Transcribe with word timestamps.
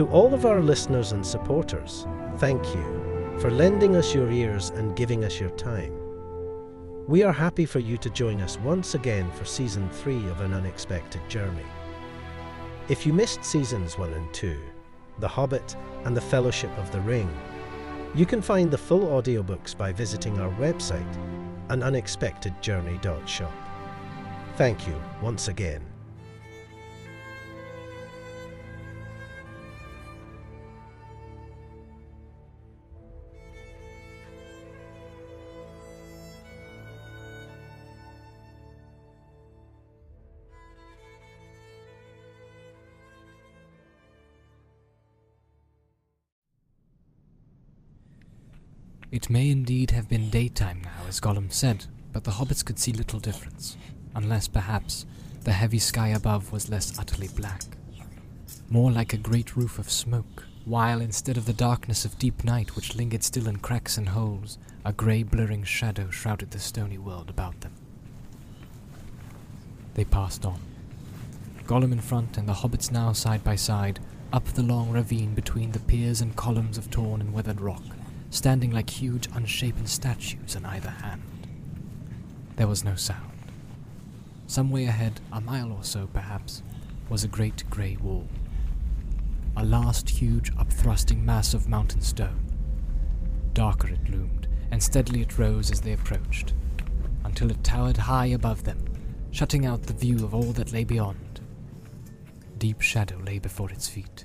To 0.00 0.08
all 0.08 0.32
of 0.32 0.46
our 0.46 0.62
listeners 0.62 1.12
and 1.12 1.26
supporters, 1.26 2.06
thank 2.38 2.64
you 2.74 3.36
for 3.38 3.50
lending 3.50 3.96
us 3.96 4.14
your 4.14 4.30
ears 4.30 4.70
and 4.70 4.96
giving 4.96 5.24
us 5.24 5.38
your 5.38 5.50
time. 5.50 5.92
We 7.06 7.22
are 7.22 7.34
happy 7.34 7.66
for 7.66 7.80
you 7.80 7.98
to 7.98 8.08
join 8.08 8.40
us 8.40 8.56
once 8.60 8.94
again 8.94 9.30
for 9.32 9.44
season 9.44 9.90
3 9.90 10.26
of 10.30 10.40
An 10.40 10.54
Unexpected 10.54 11.20
Journey. 11.28 11.66
If 12.88 13.04
you 13.04 13.12
missed 13.12 13.44
seasons 13.44 13.98
1 13.98 14.14
and 14.14 14.32
2, 14.32 14.58
The 15.18 15.28
Hobbit 15.28 15.76
and 16.06 16.16
The 16.16 16.22
Fellowship 16.22 16.74
of 16.78 16.90
the 16.92 17.02
Ring, 17.02 17.28
you 18.14 18.24
can 18.24 18.40
find 18.40 18.70
the 18.70 18.78
full 18.78 19.02
audiobooks 19.20 19.76
by 19.76 19.92
visiting 19.92 20.40
our 20.40 20.50
website, 20.54 21.14
anunexpectedjourney.shop. 21.68 23.52
Thank 24.56 24.88
you 24.88 24.98
once 25.20 25.48
again. 25.48 25.89
It 49.12 49.28
may 49.28 49.50
indeed 49.50 49.90
have 49.90 50.08
been 50.08 50.30
daytime 50.30 50.82
now, 50.84 51.08
as 51.08 51.18
Gollum 51.18 51.52
said, 51.52 51.86
but 52.12 52.22
the 52.22 52.30
hobbits 52.30 52.64
could 52.64 52.78
see 52.78 52.92
little 52.92 53.18
difference, 53.18 53.76
unless 54.14 54.46
perhaps 54.46 55.04
the 55.42 55.52
heavy 55.52 55.80
sky 55.80 56.08
above 56.08 56.52
was 56.52 56.68
less 56.68 56.96
utterly 56.96 57.26
black. 57.26 57.64
More 58.68 58.92
like 58.92 59.12
a 59.12 59.16
great 59.16 59.56
roof 59.56 59.80
of 59.80 59.90
smoke, 59.90 60.44
while 60.64 61.00
instead 61.00 61.36
of 61.36 61.46
the 61.46 61.52
darkness 61.52 62.04
of 62.04 62.20
deep 62.20 62.44
night 62.44 62.76
which 62.76 62.94
lingered 62.94 63.24
still 63.24 63.48
in 63.48 63.56
cracks 63.56 63.96
and 63.98 64.10
holes, 64.10 64.58
a 64.84 64.92
grey 64.92 65.24
blurring 65.24 65.64
shadow 65.64 66.08
shrouded 66.10 66.52
the 66.52 66.60
stony 66.60 66.98
world 66.98 67.28
about 67.28 67.60
them. 67.62 67.72
They 69.94 70.04
passed 70.04 70.46
on. 70.46 70.60
Gollum 71.66 71.90
in 71.90 72.00
front 72.00 72.38
and 72.38 72.48
the 72.48 72.52
hobbits 72.52 72.92
now 72.92 73.12
side 73.12 73.42
by 73.42 73.56
side, 73.56 73.98
up 74.32 74.44
the 74.44 74.62
long 74.62 74.92
ravine 74.92 75.34
between 75.34 75.72
the 75.72 75.80
piers 75.80 76.20
and 76.20 76.36
columns 76.36 76.78
of 76.78 76.92
torn 76.92 77.20
and 77.20 77.32
weathered 77.32 77.60
rock, 77.60 77.82
standing 78.30 78.70
like 78.70 78.88
huge 78.88 79.28
unshapen 79.34 79.86
statues 79.86 80.56
on 80.56 80.64
either 80.64 80.90
hand. 80.90 81.22
There 82.56 82.68
was 82.68 82.84
no 82.84 82.94
sound. 82.94 83.32
Some 84.46 84.70
way 84.70 84.86
ahead, 84.86 85.20
a 85.32 85.40
mile 85.40 85.72
or 85.72 85.84
so 85.84 86.08
perhaps, 86.12 86.62
was 87.08 87.24
a 87.24 87.28
great 87.28 87.68
grey 87.70 87.96
wall. 88.00 88.28
A 89.56 89.64
last 89.64 90.08
huge 90.08 90.54
upthrusting 90.54 91.22
mass 91.22 91.54
of 91.54 91.68
mountain 91.68 92.00
stone. 92.00 92.46
Darker 93.52 93.88
it 93.88 94.08
loomed, 94.08 94.46
and 94.70 94.82
steadily 94.82 95.22
it 95.22 95.38
rose 95.38 95.70
as 95.70 95.80
they 95.80 95.92
approached, 95.92 96.54
until 97.24 97.50
it 97.50 97.62
towered 97.64 97.96
high 97.96 98.26
above 98.26 98.64
them, 98.64 98.84
shutting 99.32 99.66
out 99.66 99.82
the 99.82 99.92
view 99.92 100.24
of 100.24 100.34
all 100.34 100.52
that 100.52 100.72
lay 100.72 100.84
beyond. 100.84 101.40
Deep 102.58 102.80
shadow 102.80 103.16
lay 103.26 103.38
before 103.38 103.70
its 103.70 103.88
feet. 103.88 104.24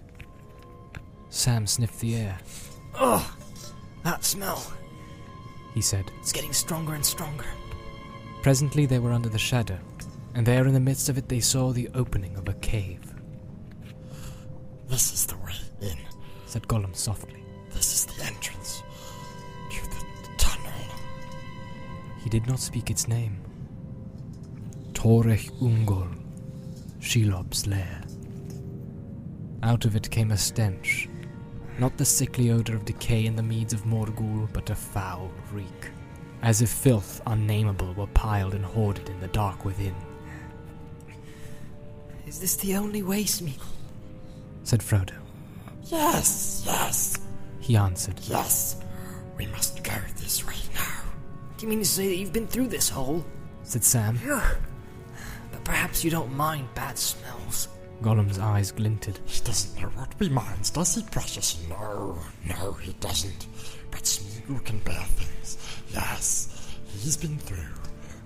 Sam 1.30 1.66
sniffed 1.66 2.00
the 2.00 2.16
air. 2.16 2.38
Ugh! 2.96 3.26
That 4.06 4.24
smell, 4.24 4.64
He 5.74 5.82
said, 5.82 6.06
it's 6.22 6.32
getting 6.32 6.54
stronger 6.54 6.94
and 6.94 7.04
stronger. 7.04 7.48
Presently 8.44 8.86
they 8.86 9.00
were 9.00 9.12
under 9.12 9.30
the 9.30 9.40
shadow, 9.40 9.80
and 10.36 10.46
there 10.46 10.68
in 10.68 10.76
the 10.76 10.80
midst 10.80 11.10
of 11.10 11.18
it 11.18 11.28
they 11.28 11.40
saw 11.40 11.72
the 11.74 11.90
opening 11.96 12.36
of 12.38 12.48
a 12.48 12.54
cave, 12.54 13.02
This 14.88 15.12
is 15.12 15.26
the 15.26 15.36
way 15.38 15.54
in. 15.82 15.98
said 16.46 16.68
Gollum 16.68 16.96
softly. 16.96 17.44
This 17.72 17.94
is 17.96 18.06
the 18.06 18.24
entrance 18.26 18.84
to 19.72 19.90
the 19.90 20.38
tunnel. 20.38 20.72
He 22.24 22.30
did 22.30 22.46
not 22.46 22.60
speak 22.60 22.92
its 22.92 23.08
name. 23.08 23.42
Torech 24.94 25.50
Ungol, 25.60 26.16
Shelob's 27.00 27.66
lair. 27.66 28.04
Out 29.64 29.86
of 29.86 29.96
it 29.96 30.12
came 30.12 30.30
a 30.30 30.38
stench, 30.38 31.05
not 31.80 31.98
the 31.98 32.06
sickly 32.06 32.52
odor 32.52 32.76
of 32.76 32.86
decay 32.86 33.26
in 33.26 33.36
the 33.36 33.44
meads 33.44 33.74
of 33.74 33.84
Morgul, 33.84 34.48
but 34.54 34.70
a 34.70 34.76
foul 34.76 35.30
reek, 35.52 35.90
as 36.42 36.62
if 36.62 36.70
filth 36.70 37.22
unnameable 37.28 37.94
were 37.94 38.08
piled 38.08 38.54
and 38.54 38.64
hoarded 38.66 39.10
in 39.10 39.20
the 39.20 39.28
dark 39.30 39.66
within, 39.66 39.96
Is 42.28 42.40
this 42.40 42.56
the 42.56 42.76
only 42.76 43.04
way, 43.04 43.24
Smeagol? 43.24 43.68
said 44.64 44.80
Frodo. 44.82 45.14
Yes, 45.84 46.64
yes, 46.66 47.18
He 47.60 47.76
answered, 47.78 48.20
yes. 48.24 48.78
We 49.38 49.46
must 49.48 49.84
go 49.84 49.94
this 50.18 50.46
way 50.48 50.56
now. 50.74 51.02
Do 51.58 51.66
you 51.66 51.70
mean 51.70 51.80
to 51.80 51.86
say 51.86 52.08
that 52.08 52.16
you've 52.16 52.34
been 52.34 52.48
through 52.48 52.68
this 52.68 52.90
hole? 52.90 53.24
said 53.64 53.84
Sam. 53.84 54.20
But 55.52 55.64
perhaps 55.64 56.04
you 56.04 56.10
don't 56.10 56.34
mind 56.36 56.68
bad 56.74 56.98
smells. 56.98 57.68
Gollum's 58.02 58.40
eyes 58.40 58.72
glinted. 58.72 59.20
He 59.26 59.44
doesn't 59.44 59.82
know 59.82 59.88
what 59.90 60.20
we 60.20 60.30
minds, 60.30 60.70
does 60.70 60.96
he, 60.96 61.04
precious? 61.04 61.58
No, 61.70 62.18
no, 62.48 62.74
he 62.74 62.94
doesn't. 62.94 63.48
But 63.92 64.02
Smeagol 64.04 64.64
can 64.64 64.80
bear 64.80 65.04
things. 65.04 65.58
Yes, 65.94 66.78
he's 66.88 67.18
been 67.18 67.38
through. 67.38 67.58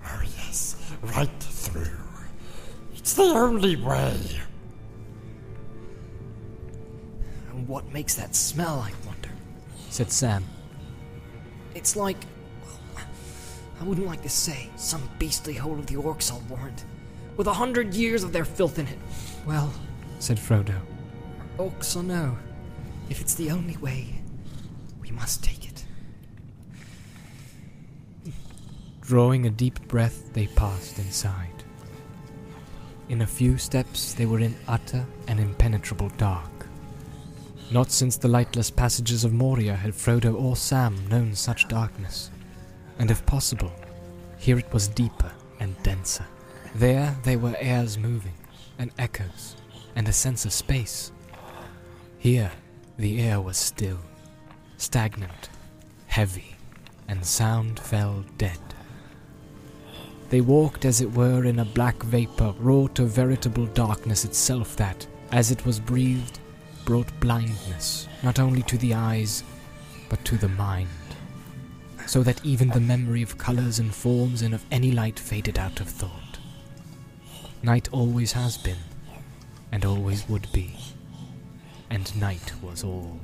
Oh, 0.04 0.22
yes, 0.36 0.76
right 1.02 1.30
through. 1.40 1.98
It's 2.96 3.14
the 3.14 3.22
only 3.22 3.76
way. 3.76 4.16
And 7.50 7.66
what 7.68 7.92
makes 7.92 8.14
that 8.16 8.34
smell, 8.34 8.80
I 8.80 8.92
wonder? 9.06 9.30
said 9.88 10.10
Sam. 10.10 10.44
It's 11.74 11.96
like. 11.96 12.16
well, 12.62 13.04
I 13.80 13.84
wouldn't 13.84 14.06
like 14.06 14.22
to 14.22 14.28
say 14.28 14.68
some 14.76 15.08
beastly 15.18 15.54
hole 15.54 15.78
of 15.78 15.86
the 15.86 15.94
orcs, 15.94 16.30
I'll 16.30 16.40
warrant. 16.48 16.84
With 17.36 17.46
a 17.46 17.52
hundred 17.54 17.94
years 17.94 18.22
of 18.24 18.32
their 18.32 18.44
filth 18.44 18.78
in 18.78 18.86
it. 18.86 18.98
Well, 19.50 19.72
said 20.20 20.36
Frodo. 20.36 20.80
orcs 21.58 21.96
or 21.96 22.04
no, 22.04 22.38
if 23.08 23.20
it's 23.20 23.34
the 23.34 23.50
only 23.50 23.76
way, 23.78 24.20
we 25.00 25.10
must 25.10 25.42
take 25.42 25.68
it. 25.68 25.84
Drawing 29.00 29.46
a 29.46 29.50
deep 29.50 29.88
breath, 29.88 30.32
they 30.34 30.46
passed 30.46 31.00
inside. 31.00 31.64
In 33.08 33.22
a 33.22 33.26
few 33.26 33.58
steps, 33.58 34.14
they 34.14 34.24
were 34.24 34.38
in 34.38 34.54
utter 34.68 35.04
and 35.26 35.40
impenetrable 35.40 36.10
dark. 36.10 36.66
Not 37.72 37.90
since 37.90 38.16
the 38.16 38.28
lightless 38.28 38.70
passages 38.70 39.24
of 39.24 39.32
Moria 39.32 39.74
had 39.74 39.94
Frodo 39.94 40.40
or 40.40 40.54
Sam 40.54 41.08
known 41.08 41.34
such 41.34 41.66
darkness, 41.66 42.30
and 43.00 43.10
if 43.10 43.26
possible, 43.26 43.72
here 44.38 44.60
it 44.60 44.72
was 44.72 44.86
deeper 44.86 45.32
and 45.58 45.74
denser. 45.82 46.26
There, 46.76 47.16
they 47.24 47.34
were 47.34 47.56
airs 47.58 47.98
moving, 47.98 48.34
and 48.80 48.90
echoes, 48.98 49.56
and 49.94 50.08
a 50.08 50.12
sense 50.12 50.46
of 50.46 50.52
space. 50.54 51.12
Here, 52.18 52.50
the 52.96 53.20
air 53.20 53.38
was 53.38 53.58
still, 53.58 53.98
stagnant, 54.78 55.50
heavy, 56.06 56.56
and 57.06 57.24
sound 57.24 57.78
fell 57.78 58.24
dead. 58.38 58.58
They 60.30 60.40
walked, 60.40 60.86
as 60.86 61.02
it 61.02 61.12
were, 61.12 61.44
in 61.44 61.58
a 61.58 61.64
black 61.64 62.02
vapor 62.02 62.54
wrought 62.58 62.98
of 62.98 63.10
veritable 63.10 63.66
darkness 63.66 64.24
itself 64.24 64.76
that, 64.76 65.06
as 65.30 65.50
it 65.50 65.66
was 65.66 65.78
breathed, 65.78 66.38
brought 66.86 67.20
blindness 67.20 68.08
not 68.22 68.38
only 68.38 68.62
to 68.62 68.78
the 68.78 68.94
eyes, 68.94 69.44
but 70.08 70.24
to 70.24 70.38
the 70.38 70.48
mind, 70.48 70.88
so 72.06 72.22
that 72.22 72.42
even 72.46 72.70
the 72.70 72.80
memory 72.80 73.20
of 73.20 73.36
colours 73.36 73.78
and 73.78 73.94
forms 73.94 74.40
and 74.40 74.54
of 74.54 74.64
any 74.70 74.90
light 74.90 75.18
faded 75.18 75.58
out 75.58 75.80
of 75.80 75.88
thought. 75.88 76.19
Night 77.62 77.90
always 77.92 78.32
has 78.32 78.56
been, 78.56 78.78
and 79.70 79.84
always 79.84 80.26
would 80.30 80.50
be, 80.50 80.76
and 81.90 82.18
night 82.18 82.54
was 82.62 82.82
all. 82.82 83.20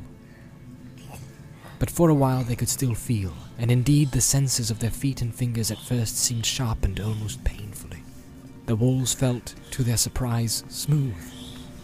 But 1.78 1.88
for 1.88 2.10
a 2.10 2.14
while 2.14 2.42
they 2.42 2.54
could 2.54 2.68
still 2.68 2.94
feel, 2.94 3.32
and 3.58 3.70
indeed 3.70 4.12
the 4.12 4.20
senses 4.20 4.70
of 4.70 4.78
their 4.78 4.90
feet 4.90 5.22
and 5.22 5.34
fingers 5.34 5.70
at 5.70 5.78
first 5.78 6.18
seemed 6.18 6.44
sharpened 6.44 7.00
almost 7.00 7.44
painfully. 7.44 8.02
The 8.66 8.76
walls 8.76 9.14
felt, 9.14 9.54
to 9.70 9.82
their 9.82 9.96
surprise, 9.96 10.64
smooth, 10.68 11.16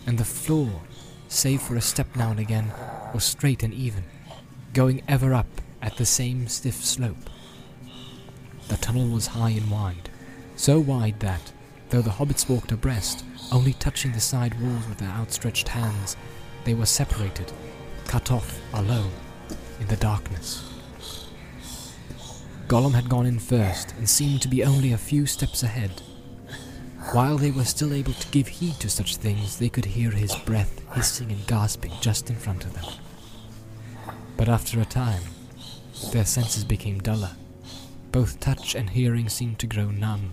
and 0.06 0.18
the 0.18 0.24
floor, 0.24 0.82
save 1.28 1.62
for 1.62 1.76
a 1.76 1.80
step 1.80 2.14
now 2.16 2.32
and 2.32 2.40
again, 2.40 2.70
was 3.14 3.24
straight 3.24 3.62
and 3.62 3.72
even, 3.72 4.04
going 4.74 5.02
ever 5.08 5.32
up 5.32 5.62
at 5.80 5.96
the 5.96 6.04
same 6.04 6.48
stiff 6.48 6.84
slope. 6.84 7.30
The 8.68 8.76
tunnel 8.76 9.08
was 9.08 9.28
high 9.28 9.50
and 9.50 9.70
wide, 9.70 10.10
so 10.54 10.78
wide 10.78 11.20
that, 11.20 11.52
though 11.92 12.00
the 12.00 12.10
hobbits 12.10 12.48
walked 12.48 12.72
abreast, 12.72 13.22
only 13.52 13.74
touching 13.74 14.12
the 14.12 14.20
side 14.20 14.58
walls 14.62 14.88
with 14.88 14.96
their 14.96 15.10
outstretched 15.10 15.68
hands, 15.68 16.16
they 16.64 16.72
were 16.72 16.86
separated, 16.86 17.52
cut 18.06 18.32
off, 18.32 18.58
alone, 18.72 19.12
in 19.78 19.86
the 19.88 19.96
darkness. 19.96 20.66
Gollum 22.66 22.94
had 22.94 23.10
gone 23.10 23.26
in 23.26 23.38
first 23.38 23.92
and 23.98 24.08
seemed 24.08 24.40
to 24.40 24.48
be 24.48 24.64
only 24.64 24.94
a 24.94 24.96
few 24.98 25.26
steps 25.26 25.62
ahead. 25.62 26.00
While 27.12 27.36
they 27.36 27.50
were 27.50 27.66
still 27.66 27.92
able 27.92 28.14
to 28.14 28.28
give 28.28 28.48
heed 28.48 28.80
to 28.80 28.88
such 28.88 29.16
things, 29.16 29.58
they 29.58 29.68
could 29.68 29.84
hear 29.84 30.12
his 30.12 30.34
breath 30.34 30.80
hissing 30.94 31.30
and 31.30 31.46
gasping 31.46 31.92
just 32.00 32.30
in 32.30 32.36
front 32.36 32.64
of 32.64 32.72
them. 32.72 32.86
But 34.38 34.48
after 34.48 34.80
a 34.80 34.86
time, 34.86 35.24
their 36.10 36.24
senses 36.24 36.64
became 36.64 37.00
duller. 37.00 37.32
Both 38.12 38.40
touch 38.40 38.74
and 38.74 38.88
hearing 38.88 39.28
seemed 39.28 39.58
to 39.58 39.66
grow 39.66 39.90
numb, 39.90 40.30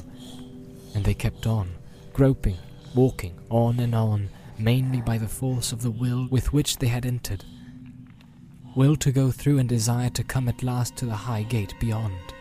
and 0.94 1.04
they 1.04 1.14
kept 1.14 1.48
on, 1.48 1.70
groping, 2.14 2.58
walking 2.96 3.40
on 3.50 3.80
and 3.80 3.94
on, 3.96 4.30
mainly 4.58 5.02
by 5.02 5.18
the 5.18 5.28
force 5.28 5.72
of 5.72 5.82
the 5.82 5.92
will 5.92 6.28
with 6.30 6.52
which 6.54 6.78
they 6.78 6.88
had 6.88 7.06
entered. 7.06 7.46
Will 8.76 8.96
to 8.98 9.12
go 9.12 9.32
through 9.32 9.60
and 9.60 9.68
desire 9.68 10.10
to 10.12 10.24
come 10.24 10.48
at 10.48 10.64
last 10.64 10.96
to 10.98 11.06
the 11.06 11.16
high 11.16 11.44
gate 11.44 11.74
beyond. 11.80 12.34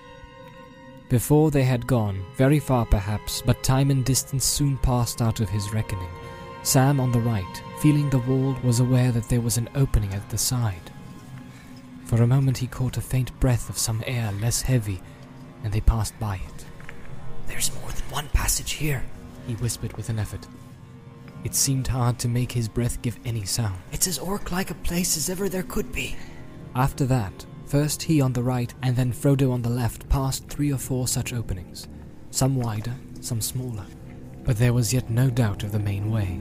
Before 1.09 1.51
they 1.51 1.65
had 1.65 1.87
gone, 1.87 2.23
very 2.37 2.59
far 2.59 2.85
perhaps, 2.85 3.41
but 3.41 3.63
time 3.63 3.91
and 3.91 4.05
distance 4.05 4.45
soon 4.45 4.77
passed 4.79 5.23
out 5.23 5.41
of 5.41 5.49
his 5.49 5.73
reckoning. 5.73 6.11
Sam 6.63 7.01
on 7.01 7.13
the 7.13 7.21
right, 7.21 7.63
feeling 7.81 8.11
the 8.11 8.19
wall, 8.19 8.55
was 8.63 8.81
aware 8.81 9.11
that 9.13 9.29
there 9.29 9.41
was 9.41 9.57
an 9.57 9.71
opening 9.75 10.13
at 10.13 10.29
the 10.29 10.37
side. 10.37 10.91
For 12.05 12.23
a 12.23 12.27
moment 12.27 12.59
he 12.59 12.67
caught 12.67 12.99
a 12.99 13.01
faint 13.01 13.39
breath 13.41 13.71
of 13.71 13.79
some 13.79 14.03
air 14.07 14.33
less 14.33 14.61
heavy, 14.61 15.01
and 15.65 15.73
they 15.73 15.81
passed 15.81 16.19
by 16.19 16.37
it. 16.37 16.65
There's 17.47 17.75
more 17.81 17.88
one 18.11 18.29
passage 18.29 18.73
here. 18.73 19.03
He 19.47 19.55
whispered 19.55 19.97
with 19.97 20.09
an 20.09 20.19
effort. 20.19 20.47
It 21.45 21.55
seemed 21.55 21.87
hard 21.87 22.19
to 22.21 22.29
make 22.29 22.53
his 22.53 22.69
breath 22.69 23.01
give 23.03 23.19
any 23.25 23.45
sound. 23.45 23.79
It's 23.93 24.07
as 24.07 24.19
orc 24.19 24.51
like 24.51 24.71
a 24.71 24.75
place 24.75 25.17
as 25.17 25.31
ever 25.31 25.49
there 25.49 25.63
could 25.63 25.93
be. 25.93 26.17
After 26.75 27.07
that, 27.07 27.47
first 27.67 28.03
he 28.03 28.21
on 28.21 28.33
the 28.33 28.43
right 28.43 28.73
and 28.83 28.97
then 28.97 29.13
Frodo 29.13 29.53
on 29.53 29.63
the 29.63 29.71
left 29.71 30.09
passed 30.09 30.49
three 30.49 30.73
or 30.73 30.79
four 30.79 31.07
such 31.07 31.33
openings, 31.33 31.87
some 32.31 32.57
wider, 32.57 32.95
some 33.21 33.41
smaller. 33.41 33.87
But 34.45 34.57
there 34.57 34.73
was 34.73 34.93
yet 34.93 35.11
no 35.11 35.31
doubt 35.31 35.63
of 35.63 35.73
the 35.73 35.79
main 35.79 36.11
way, 36.11 36.41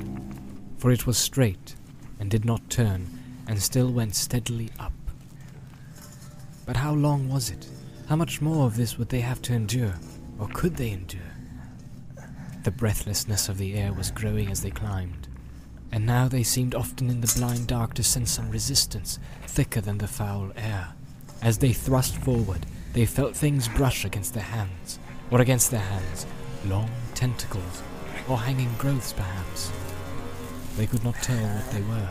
for 0.78 0.92
it 0.92 1.06
was 1.06 1.18
straight 1.18 1.76
and 2.20 2.30
did 2.30 2.46
not 2.46 2.70
turn 2.70 3.08
and 3.48 3.62
still 3.62 3.92
went 3.92 4.16
steadily 4.16 4.70
up. 4.80 4.94
But 6.66 6.78
how 6.78 6.94
long 6.94 7.30
was 7.30 7.50
it? 7.50 7.68
How 8.10 8.16
much 8.16 8.42
more 8.42 8.66
of 8.66 8.78
this 8.78 8.98
would 8.98 9.10
they 9.10 9.22
have 9.22 9.42
to 9.44 9.54
endure? 9.54 9.94
Or 10.40 10.48
could 10.50 10.76
they 10.76 10.92
endure? 10.92 11.22
The 12.68 12.72
breathlessness 12.72 13.48
of 13.48 13.58
the 13.58 13.76
air 13.76 13.94
was 13.94 14.12
growing 14.12 14.52
as 14.52 14.62
they 14.62 14.72
climbed, 14.72 15.30
and 15.90 16.06
now 16.06 16.28
they 16.28 16.44
seemed 16.44 16.76
often 16.76 17.10
in 17.10 17.22
the 17.22 17.34
blind 17.38 17.68
dark 17.68 17.94
to 17.94 18.04
sense 18.04 18.32
some 18.32 18.50
resistance 18.50 19.20
thicker 19.44 19.80
than 19.80 20.00
the 20.00 20.08
foul 20.10 20.52
air. 20.58 20.90
As 21.42 21.60
they 21.60 21.72
thrust 21.72 22.18
forward, 22.18 22.66
they 22.92 23.06
felt 23.06 23.38
things 23.38 23.70
brush 23.70 24.04
against 24.04 24.34
their 24.34 24.44
hands, 24.44 25.00
or 25.32 25.40
against 25.40 25.72
their 25.72 25.80
hands, 25.80 26.26
long 26.66 26.90
tentacles, 27.16 27.84
or 28.28 28.38
hanging 28.38 28.74
growths 28.78 29.14
perhaps. 29.14 29.72
They 30.76 30.88
could 30.88 31.06
not 31.06 31.16
tell 31.24 31.38
what 31.38 31.72
they 31.72 31.84
were, 31.84 32.10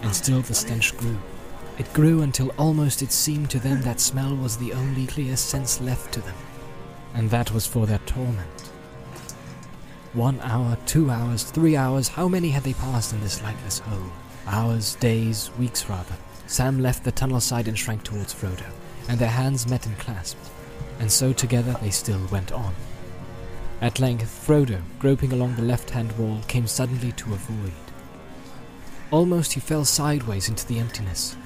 and 0.00 0.14
still 0.14 0.40
the 0.40 0.54
stench 0.54 0.96
grew. 0.96 1.18
It 1.76 1.92
grew 1.92 2.22
until 2.22 2.54
almost 2.56 3.02
it 3.02 3.12
seemed 3.12 3.50
to 3.50 3.58
them 3.58 3.82
that 3.82 4.00
smell 4.00 4.34
was 4.34 4.56
the 4.56 4.72
only 4.72 5.06
clear 5.06 5.36
sense 5.36 5.82
left 5.82 6.14
to 6.14 6.22
them, 6.22 6.36
and 7.12 7.28
that 7.28 7.52
was 7.52 7.66
for 7.66 7.86
their 7.86 8.00
torment. 8.06 8.69
One 10.12 10.40
hour, 10.40 10.76
two 10.86 11.08
hours, 11.08 11.44
three 11.44 11.76
hours, 11.76 12.08
how 12.08 12.26
many 12.26 12.48
had 12.48 12.64
they 12.64 12.72
passed 12.72 13.12
in 13.12 13.20
this 13.20 13.40
lightless 13.42 13.78
hole? 13.78 14.10
Hours, 14.44 14.96
days, 14.96 15.52
weeks 15.56 15.88
rather. 15.88 16.16
Sam 16.48 16.80
left 16.80 17.04
the 17.04 17.12
tunnel 17.12 17.38
side 17.38 17.68
and 17.68 17.78
shrank 17.78 18.02
towards 18.02 18.34
Frodo, 18.34 18.66
and 19.08 19.20
their 19.20 19.28
hands 19.28 19.68
met 19.68 19.86
and 19.86 19.96
clasped, 20.00 20.50
and 20.98 21.12
so 21.12 21.32
together 21.32 21.76
they 21.80 21.90
still 21.90 22.20
went 22.32 22.50
on. 22.50 22.74
At 23.80 24.00
length, 24.00 24.44
Frodo, 24.44 24.82
groping 24.98 25.32
along 25.32 25.54
the 25.54 25.62
left 25.62 25.90
hand 25.90 26.10
wall, 26.18 26.40
came 26.48 26.66
suddenly 26.66 27.12
to 27.12 27.32
a 27.32 27.36
void. 27.36 27.72
Almost 29.12 29.52
he 29.52 29.60
fell 29.60 29.84
sideways 29.84 30.48
into 30.48 30.66
the 30.66 30.80
emptiness. 30.80 31.36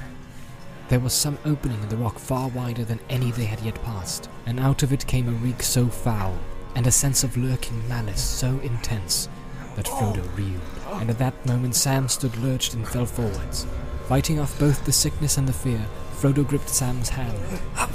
There 0.88 1.00
was 1.00 1.12
some 1.12 1.36
opening 1.44 1.82
in 1.82 1.90
the 1.90 1.98
rock 1.98 2.18
far 2.18 2.48
wider 2.48 2.84
than 2.84 3.00
any 3.10 3.30
they 3.30 3.44
had 3.44 3.60
yet 3.60 3.82
passed, 3.84 4.30
and 4.46 4.58
out 4.58 4.82
of 4.82 4.90
it 4.90 5.06
came 5.06 5.28
a 5.28 5.32
reek 5.32 5.62
so 5.62 5.88
foul, 5.88 6.38
and 6.74 6.86
a 6.86 6.92
sense 6.92 7.24
of 7.24 7.36
lurking 7.36 7.86
malice 7.88 8.22
so 8.22 8.58
intense, 8.60 9.28
that 9.76 9.86
Frodo 9.86 10.24
reeled. 10.36 10.60
And 11.00 11.10
at 11.10 11.18
that 11.18 11.46
moment 11.46 11.74
Sam 11.74 12.08
stood 12.08 12.36
lurched 12.36 12.74
and 12.74 12.86
fell 12.86 13.06
forwards. 13.06 13.66
Fighting 14.08 14.38
off 14.38 14.58
both 14.58 14.84
the 14.84 14.92
sickness 14.92 15.38
and 15.38 15.48
the 15.48 15.52
fear, 15.52 15.86
Frodo 16.16 16.46
gripped 16.46 16.68
Sam's 16.68 17.08
hand. 17.08 17.36
Up! 17.76 17.90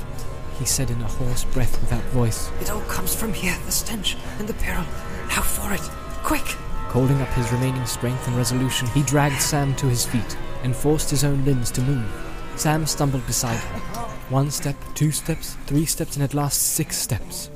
He 0.57 0.65
said 0.65 0.89
in 0.91 1.01
a 1.01 1.07
hoarse 1.07 1.45
breath 1.45 1.79
without 1.79 2.03
voice, 2.05 2.49
It 2.59 2.69
all 2.69 2.81
comes 2.81 3.15
from 3.15 3.33
here, 3.33 3.57
the 3.65 3.71
stench 3.71 4.17
and 4.39 4.47
the 4.47 4.53
peril. 4.55 4.83
Now 5.29 5.41
for 5.41 5.73
it! 5.73 5.81
Quick! 6.23 6.55
Calling 6.89 7.21
up 7.21 7.29
his 7.29 7.51
remaining 7.51 7.85
strength 7.85 8.27
and 8.27 8.35
resolution, 8.35 8.87
he 8.87 9.03
dragged 9.03 9.41
Sam 9.41 9.75
to 9.75 9.85
his 9.85 10.05
feet 10.05 10.37
and 10.63 10.75
forced 10.75 11.09
his 11.09 11.23
own 11.23 11.45
limbs 11.45 11.71
to 11.71 11.81
move. 11.81 12.11
Sam 12.55 12.85
stumbled 12.85 13.25
beside 13.25 13.59
him. 13.59 13.81
One 14.29 14.51
step, 14.51 14.75
two 14.95 15.11
steps, 15.11 15.55
three 15.65 15.85
steps, 15.85 16.15
and 16.15 16.23
at 16.23 16.33
last 16.33 16.61
six 16.73 16.97
steps. 16.97 17.49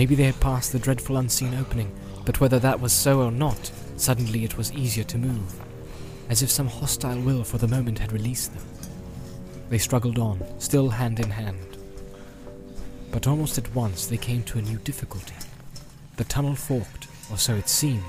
Maybe 0.00 0.14
they 0.14 0.24
had 0.24 0.40
passed 0.40 0.72
the 0.72 0.78
dreadful 0.78 1.18
unseen 1.18 1.54
opening, 1.54 1.92
but 2.24 2.40
whether 2.40 2.58
that 2.58 2.80
was 2.80 2.90
so 2.90 3.20
or 3.20 3.30
not, 3.30 3.70
suddenly 3.96 4.44
it 4.44 4.56
was 4.56 4.72
easier 4.72 5.04
to 5.04 5.18
move, 5.18 5.60
as 6.30 6.40
if 6.42 6.50
some 6.50 6.68
hostile 6.68 7.20
will 7.20 7.44
for 7.44 7.58
the 7.58 7.68
moment 7.68 7.98
had 7.98 8.10
released 8.10 8.54
them. 8.54 8.64
They 9.68 9.76
struggled 9.76 10.18
on, 10.18 10.40
still 10.58 10.88
hand 10.88 11.20
in 11.20 11.28
hand. 11.28 11.76
But 13.12 13.26
almost 13.26 13.58
at 13.58 13.74
once 13.74 14.06
they 14.06 14.16
came 14.16 14.42
to 14.44 14.58
a 14.58 14.62
new 14.62 14.78
difficulty. 14.78 15.34
The 16.16 16.24
tunnel 16.24 16.54
forked, 16.54 17.06
or 17.30 17.36
so 17.36 17.54
it 17.56 17.68
seemed, 17.68 18.02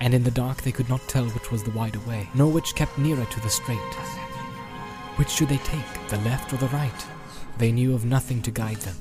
and 0.00 0.14
in 0.14 0.24
the 0.24 0.32
dark 0.32 0.62
they 0.62 0.72
could 0.72 0.88
not 0.88 1.06
tell 1.06 1.26
which 1.26 1.52
was 1.52 1.62
the 1.62 1.78
wider 1.78 2.00
way, 2.08 2.28
nor 2.34 2.50
which 2.50 2.74
kept 2.74 2.98
nearer 2.98 3.24
to 3.24 3.40
the 3.40 3.50
straight. 3.50 3.94
Which 5.14 5.30
should 5.30 5.50
they 5.50 5.58
take, 5.58 6.08
the 6.08 6.18
left 6.28 6.52
or 6.52 6.56
the 6.56 6.74
right? 6.74 7.06
They 7.58 7.70
knew 7.70 7.94
of 7.94 8.04
nothing 8.04 8.42
to 8.42 8.50
guide 8.50 8.78
them. 8.78 8.96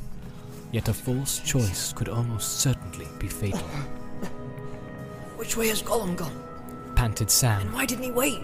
Yet 0.75 0.89
a 0.89 0.93
false 0.93 1.39
choice 1.39 1.93
could 1.93 2.09
almost 2.09 2.59
certainly 2.59 3.07
be 3.17 3.29
fatal. 3.29 3.59
Which 5.37 5.55
way 5.55 5.69
has 5.69 5.81
Gollum 5.81 6.17
gone? 6.17 6.37
Panted 6.97 7.31
Sam, 7.31 7.61
And 7.61 7.73
why 7.73 7.85
didn't 7.85 8.03
he 8.03 8.11
wait? 8.11 8.41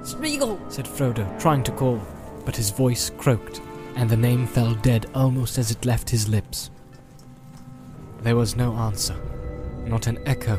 Smeagol! 0.00 0.58
said 0.72 0.86
Frodo, 0.86 1.38
trying 1.38 1.62
to 1.64 1.72
call, 1.72 2.00
but 2.46 2.56
his 2.56 2.70
voice 2.70 3.10
croaked, 3.18 3.60
and 3.94 4.08
the 4.08 4.16
name 4.16 4.46
fell 4.46 4.74
dead 4.76 5.10
almost 5.14 5.58
as 5.58 5.70
it 5.70 5.84
left 5.84 6.08
his 6.08 6.30
lips. 6.30 6.70
There 8.22 8.36
was 8.36 8.56
no 8.56 8.72
answer, 8.76 9.16
not 9.84 10.06
an 10.06 10.18
echo, 10.26 10.56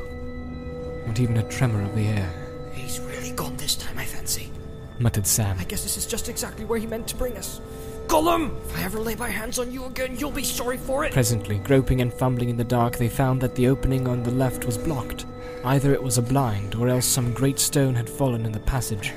not 1.08 1.20
even 1.20 1.38
a 1.38 1.50
tremor 1.50 1.82
of 1.82 1.96
the 1.96 2.06
air, 2.06 2.72
He's 2.76 3.00
really 3.00 3.32
gone 3.32 3.58
this 3.58 3.74
time, 3.76 3.98
I 3.98 4.06
fancy. 4.06 4.52
muttered 5.00 5.26
Sam. 5.26 5.58
I 5.58 5.64
guess 5.64 5.82
this 5.82 5.98
is 5.98 6.06
just 6.06 6.30
exactly 6.30 6.64
where 6.64 6.78
he 6.78 6.86
meant 6.86 7.08
to 7.08 7.16
bring 7.16 7.36
us. 7.38 7.60
Gollum! 8.08 8.56
If 8.66 8.78
I 8.78 8.84
ever 8.84 9.00
lay 9.00 9.16
my 9.16 9.30
hands 9.30 9.60
on 9.60 9.72
you 9.72 9.86
again, 9.86 10.16
you'll 10.18 10.32
be 10.32 10.44
sorry 10.44 10.78
for 10.78 11.04
it! 11.04 11.12
Presently, 11.12 11.58
groping 11.60 12.00
and 12.00 12.14
fumbling 12.14 12.50
in 12.50 12.56
the 12.56 12.64
dark, 12.64 12.98
they 12.98 13.10
found 13.10 13.42
that 13.42 13.54
the 13.56 13.68
opening 13.68 14.08
on 14.08 14.24
the 14.24 14.32
left 14.32 14.66
was 14.66 14.78
blocked. 14.78 15.26
Either 15.66 15.94
it 15.94 16.02
was 16.02 16.18
a 16.18 16.22
blind, 16.22 16.76
or 16.76 16.88
else 16.88 17.06
some 17.06 17.34
great 17.34 17.60
stone 17.60 17.94
had 17.94 18.10
fallen 18.10 18.46
in 18.46 18.54
the 18.54 18.62
passage. 18.62 19.12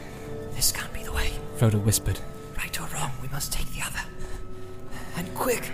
This 0.54 0.72
can't 0.72 0.92
be 0.92 1.04
the 1.04 1.12
way. 1.12 1.30
Frodo 1.56 1.80
whispered. 1.84 2.18
Right 2.56 2.80
or 2.80 2.88
wrong, 2.88 3.12
we 3.22 3.28
must 3.28 3.52
take 3.52 3.72
the 3.72 3.82
other. 3.82 4.00
And 5.16 5.32
quick! 5.36 5.70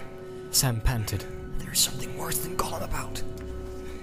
Sam 0.50 0.80
panted. 0.82 1.25
There's 1.58 1.80
something 1.80 2.16
worse 2.18 2.38
than 2.38 2.56
Gollum 2.56 2.85
about. 2.85 3.23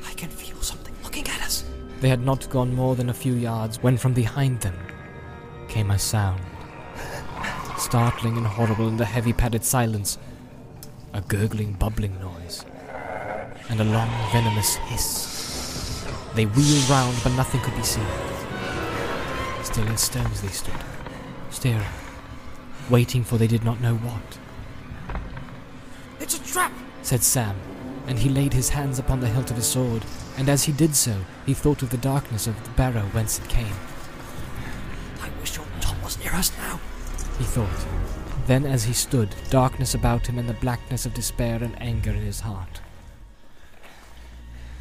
I 0.08 0.13
can 0.13 0.29
feel 0.29 0.60
something 0.62 0.93
looking 1.03 1.27
at 1.27 1.41
us. 1.41 1.65
They 2.01 2.10
had 2.10 2.25
not 2.25 2.50
gone 2.50 2.74
more 2.74 2.96
than 2.96 3.10
a 3.10 3.13
few 3.13 3.34
yards 3.34 3.82
when 3.84 3.98
from 3.98 4.13
behind 4.13 4.62
them 4.62 4.75
came 5.67 5.91
a 5.91 6.00
sound. 6.00 6.41
Startling 7.83 8.37
and 8.37 8.47
horrible 8.47 8.87
in 8.87 8.95
the 8.95 9.03
heavy 9.03 9.33
padded 9.33 9.65
silence. 9.65 10.17
A 11.11 11.19
gurgling, 11.19 11.73
bubbling 11.73 12.17
noise. 12.21 12.63
And 13.69 13.81
a 13.81 13.83
long, 13.83 14.09
venomous 14.31 14.75
hiss. 14.75 16.07
They 16.33 16.45
wheeled 16.45 16.89
round, 16.89 17.17
but 17.23 17.33
nothing 17.33 17.59
could 17.59 17.75
be 17.75 17.83
seen. 17.83 18.07
Still 19.63 19.87
as 19.89 19.99
stones 19.99 20.41
they 20.41 20.47
stood, 20.47 20.79
staring, 21.49 21.85
waiting 22.89 23.21
for 23.25 23.37
they 23.37 23.47
did 23.47 23.65
not 23.65 23.81
know 23.81 23.95
what. 23.95 24.37
It's 26.21 26.39
a 26.39 26.43
trap! 26.51 26.71
said 27.01 27.21
Sam, 27.21 27.57
and 28.07 28.17
he 28.17 28.29
laid 28.29 28.53
his 28.53 28.69
hands 28.69 28.97
upon 28.97 29.19
the 29.19 29.27
hilt 29.27 29.51
of 29.51 29.57
his 29.57 29.67
sword, 29.67 30.05
and 30.37 30.47
as 30.47 30.63
he 30.63 30.71
did 30.71 30.95
so, 30.95 31.17
he 31.45 31.53
thought 31.53 31.81
of 31.81 31.89
the 31.89 31.97
darkness 31.97 32.47
of 32.47 32.63
the 32.63 32.71
barrow 32.71 33.03
whence 33.11 33.39
it 33.39 33.49
came. 33.49 33.75
I 35.21 35.29
wish 35.41 35.59
old 35.59 35.67
Tom 35.81 36.01
was 36.01 36.17
near 36.17 36.33
us 36.33 36.57
now. 36.57 36.73
He 37.43 37.50
thought. 37.50 37.85
Then, 38.47 38.65
as 38.65 38.85
he 38.85 38.93
stood, 38.93 39.35
darkness 39.50 39.93
about 39.93 40.27
him 40.27 40.38
and 40.39 40.47
the 40.47 40.53
blackness 40.53 41.05
of 41.05 41.13
despair 41.13 41.62
and 41.62 41.79
anger 41.81 42.12
in 42.12 42.21
his 42.21 42.39
heart. 42.39 42.79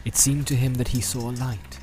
It 0.05 0.17
seemed 0.17 0.47
to 0.47 0.57
him 0.57 0.75
that 0.75 0.89
he 0.89 1.01
saw 1.01 1.31
a 1.31 1.33
light. 1.33 1.79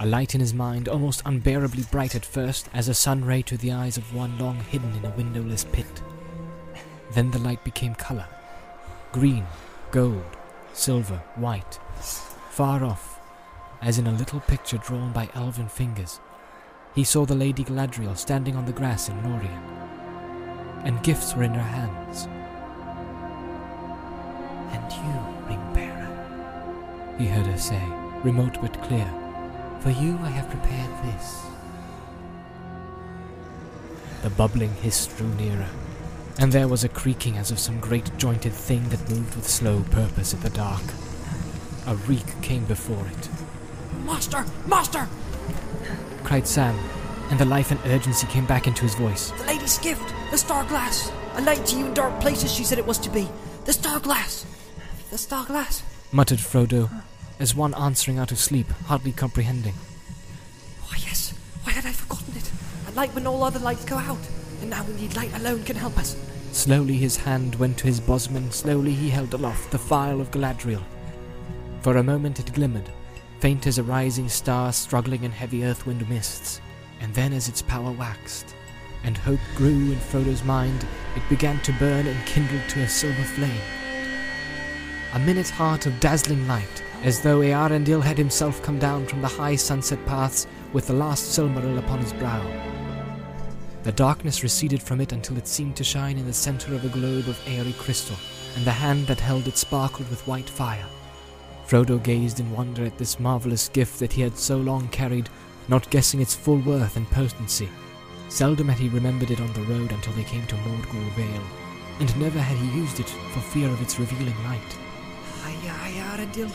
A 0.00 0.06
light 0.06 0.34
in 0.34 0.40
his 0.40 0.54
mind, 0.54 0.88
almost 0.88 1.22
unbearably 1.26 1.84
bright 1.90 2.14
at 2.14 2.24
first, 2.24 2.68
as 2.72 2.88
a 2.88 2.94
sun 2.94 3.24
ray 3.24 3.42
to 3.42 3.56
the 3.56 3.72
eyes 3.72 3.96
of 3.98 4.14
one 4.14 4.38
long 4.38 4.60
hidden 4.60 4.94
in 4.94 5.04
a 5.04 5.10
windowless 5.10 5.64
pit. 5.64 6.02
Then 7.12 7.30
the 7.30 7.38
light 7.38 7.62
became 7.64 7.94
color 7.94 8.26
green, 9.12 9.46
gold, 9.92 10.36
silver, 10.74 11.22
white. 11.36 11.78
Far 12.50 12.84
off, 12.84 13.18
as 13.80 13.98
in 13.98 14.06
a 14.06 14.12
little 14.12 14.40
picture 14.40 14.78
drawn 14.78 15.12
by 15.12 15.28
elven 15.34 15.68
fingers, 15.68 16.20
he 16.94 17.04
saw 17.04 17.24
the 17.24 17.34
Lady 17.34 17.64
Galadriel 17.64 18.16
standing 18.16 18.56
on 18.56 18.66
the 18.66 18.72
grass 18.72 19.08
in 19.08 19.22
Lorien, 19.22 19.62
and 20.86 21.02
gifts 21.02 21.34
were 21.34 21.42
in 21.42 21.52
her 21.52 21.60
hands. 21.60 22.28
And 24.72 24.92
you, 24.92 25.48
ring 25.48 25.74
bearer, 25.74 27.16
He 27.18 27.26
heard 27.26 27.46
her 27.46 27.58
say, 27.58 27.82
remote 28.22 28.58
but 28.60 28.80
clear. 28.82 29.10
for 29.80 29.90
you 29.90 30.16
I 30.22 30.30
have 30.30 30.48
prepared 30.48 30.90
this. 31.04 31.42
The 34.22 34.30
bubbling 34.30 34.74
hiss 34.74 35.08
drew 35.08 35.28
nearer, 35.34 35.68
and 36.38 36.52
there 36.52 36.68
was 36.68 36.84
a 36.84 36.88
creaking 36.88 37.36
as 37.36 37.50
of 37.50 37.58
some 37.58 37.80
great 37.80 38.16
jointed 38.16 38.52
thing 38.52 38.88
that 38.90 39.10
moved 39.10 39.34
with 39.34 39.48
slow 39.48 39.82
purpose 39.90 40.34
in 40.34 40.40
the 40.40 40.50
dark. 40.50 40.82
A 41.86 41.96
reek 41.96 42.40
came 42.42 42.64
before 42.64 43.06
it, 43.08 43.28
Master! 44.04 44.44
Master! 44.68 45.08
cried 46.22 46.46
Sam, 46.46 46.78
and 47.30 47.40
the 47.40 47.44
life 47.44 47.72
and 47.72 47.80
urgency 47.86 48.26
came 48.28 48.46
back 48.46 48.68
into 48.68 48.82
his 48.82 48.94
voice. 48.94 49.30
The 49.32 49.46
lady's 49.46 49.78
gift! 49.78 50.15
The 50.30 50.38
star 50.38 50.64
glass! 50.64 51.12
A 51.36 51.42
light 51.42 51.64
to 51.66 51.78
you 51.78 51.86
in 51.86 51.94
dark 51.94 52.20
places, 52.20 52.52
she 52.52 52.64
said 52.64 52.78
it 52.78 52.86
was 52.86 52.98
to 52.98 53.10
be. 53.10 53.28
The 53.64 53.72
star 53.72 54.00
glass! 54.00 54.44
The 55.10 55.18
star 55.18 55.44
glass! 55.46 55.82
Muttered 56.12 56.40
Frodo, 56.40 56.90
as 57.38 57.54
one 57.54 57.74
answering 57.74 58.18
out 58.18 58.32
of 58.32 58.38
sleep, 58.38 58.68
hardly 58.86 59.12
comprehending. 59.12 59.74
Why, 60.88 60.98
yes. 60.98 61.32
Why 61.62 61.72
had 61.72 61.86
I 61.86 61.92
forgotten 61.92 62.36
it? 62.36 62.50
A 62.88 62.92
light 62.92 63.14
when 63.14 63.26
all 63.26 63.44
other 63.44 63.60
lights 63.60 63.84
go 63.84 63.96
out. 63.96 64.18
And 64.60 64.70
now 64.70 64.84
we 64.84 64.94
need 64.94 65.14
light 65.14 65.32
alone 65.36 65.62
can 65.62 65.76
help 65.76 65.96
us. 65.96 66.16
Slowly 66.50 66.94
his 66.94 67.16
hand 67.16 67.54
went 67.56 67.78
to 67.78 67.86
his 67.86 68.00
bosom, 68.00 68.34
and 68.34 68.52
slowly 68.52 68.92
he 68.92 69.10
held 69.10 69.32
aloft 69.32 69.70
the 69.70 69.78
phial 69.78 70.20
of 70.20 70.32
Galadriel. 70.32 70.82
For 71.82 71.98
a 71.98 72.02
moment 72.02 72.40
it 72.40 72.52
glimmered, 72.52 72.90
faint 73.38 73.66
as 73.68 73.78
a 73.78 73.82
rising 73.84 74.28
star 74.28 74.72
struggling 74.72 75.22
in 75.22 75.30
heavy 75.30 75.64
earthwind 75.64 76.08
mists, 76.08 76.60
and 77.00 77.14
then 77.14 77.32
as 77.32 77.48
its 77.48 77.62
power 77.62 77.92
waxed, 77.92 78.55
and 79.04 79.16
hope 79.16 79.40
grew 79.54 79.92
in 79.92 79.98
Frodo's 79.98 80.44
mind, 80.44 80.86
it 81.14 81.22
began 81.28 81.60
to 81.60 81.72
burn 81.74 82.06
and 82.06 82.26
kindle 82.26 82.60
to 82.68 82.80
a 82.80 82.88
silver 82.88 83.22
flame. 83.22 83.60
A 85.14 85.18
minute 85.18 85.48
heart 85.48 85.86
of 85.86 85.98
dazzling 86.00 86.46
light, 86.46 86.82
as 87.02 87.20
though 87.20 87.40
Earendil 87.40 88.02
had 88.02 88.18
himself 88.18 88.62
come 88.62 88.78
down 88.78 89.06
from 89.06 89.22
the 89.22 89.28
high 89.28 89.56
sunset 89.56 90.04
paths 90.06 90.46
with 90.72 90.86
the 90.86 90.92
last 90.92 91.38
Silmaril 91.38 91.78
upon 91.78 92.00
his 92.00 92.12
brow. 92.12 92.44
The 93.84 93.92
darkness 93.92 94.42
receded 94.42 94.82
from 94.82 95.00
it 95.00 95.12
until 95.12 95.38
it 95.38 95.46
seemed 95.46 95.76
to 95.76 95.84
shine 95.84 96.18
in 96.18 96.26
the 96.26 96.32
center 96.32 96.74
of 96.74 96.84
a 96.84 96.88
globe 96.88 97.28
of 97.28 97.40
airy 97.46 97.72
crystal, 97.74 98.16
and 98.56 98.64
the 98.64 98.72
hand 98.72 99.06
that 99.06 99.20
held 99.20 99.46
it 99.46 99.56
sparkled 99.56 100.10
with 100.10 100.26
white 100.26 100.50
fire. 100.50 100.86
Frodo 101.66 102.02
gazed 102.02 102.40
in 102.40 102.50
wonder 102.50 102.84
at 102.84 102.98
this 102.98 103.20
marvelous 103.20 103.68
gift 103.68 103.98
that 104.00 104.12
he 104.12 104.22
had 104.22 104.36
so 104.36 104.56
long 104.56 104.88
carried, 104.88 105.28
not 105.68 105.88
guessing 105.90 106.20
its 106.20 106.34
full 106.34 106.58
worth 106.58 106.96
and 106.96 107.08
potency. 107.10 107.68
Seldom 108.28 108.68
had 108.68 108.78
he 108.78 108.88
remembered 108.88 109.30
it 109.30 109.40
on 109.40 109.52
the 109.52 109.62
road 109.62 109.92
until 109.92 110.12
they 110.14 110.24
came 110.24 110.46
to 110.46 110.56
Morgul 110.56 111.10
Vale, 111.10 111.46
and 112.00 112.20
never 112.20 112.40
had 112.40 112.56
he 112.56 112.78
used 112.78 113.00
it 113.00 113.08
for 113.08 113.40
fear 113.40 113.68
of 113.68 113.80
its 113.80 113.98
revealing 113.98 114.36
light. 114.44 114.76
Ay, 115.44 115.56
ay, 115.64 115.92
Earendil. 116.16 116.50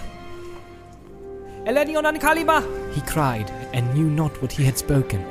Elenion 1.65 2.05
Ancalima! 2.05 2.93
He 2.93 3.01
cried, 3.01 3.49
and 3.73 3.93
knew 3.93 4.09
not 4.09 4.41
what 4.41 4.51
he 4.51 4.63
had 4.63 4.77
spoken. 4.77 5.23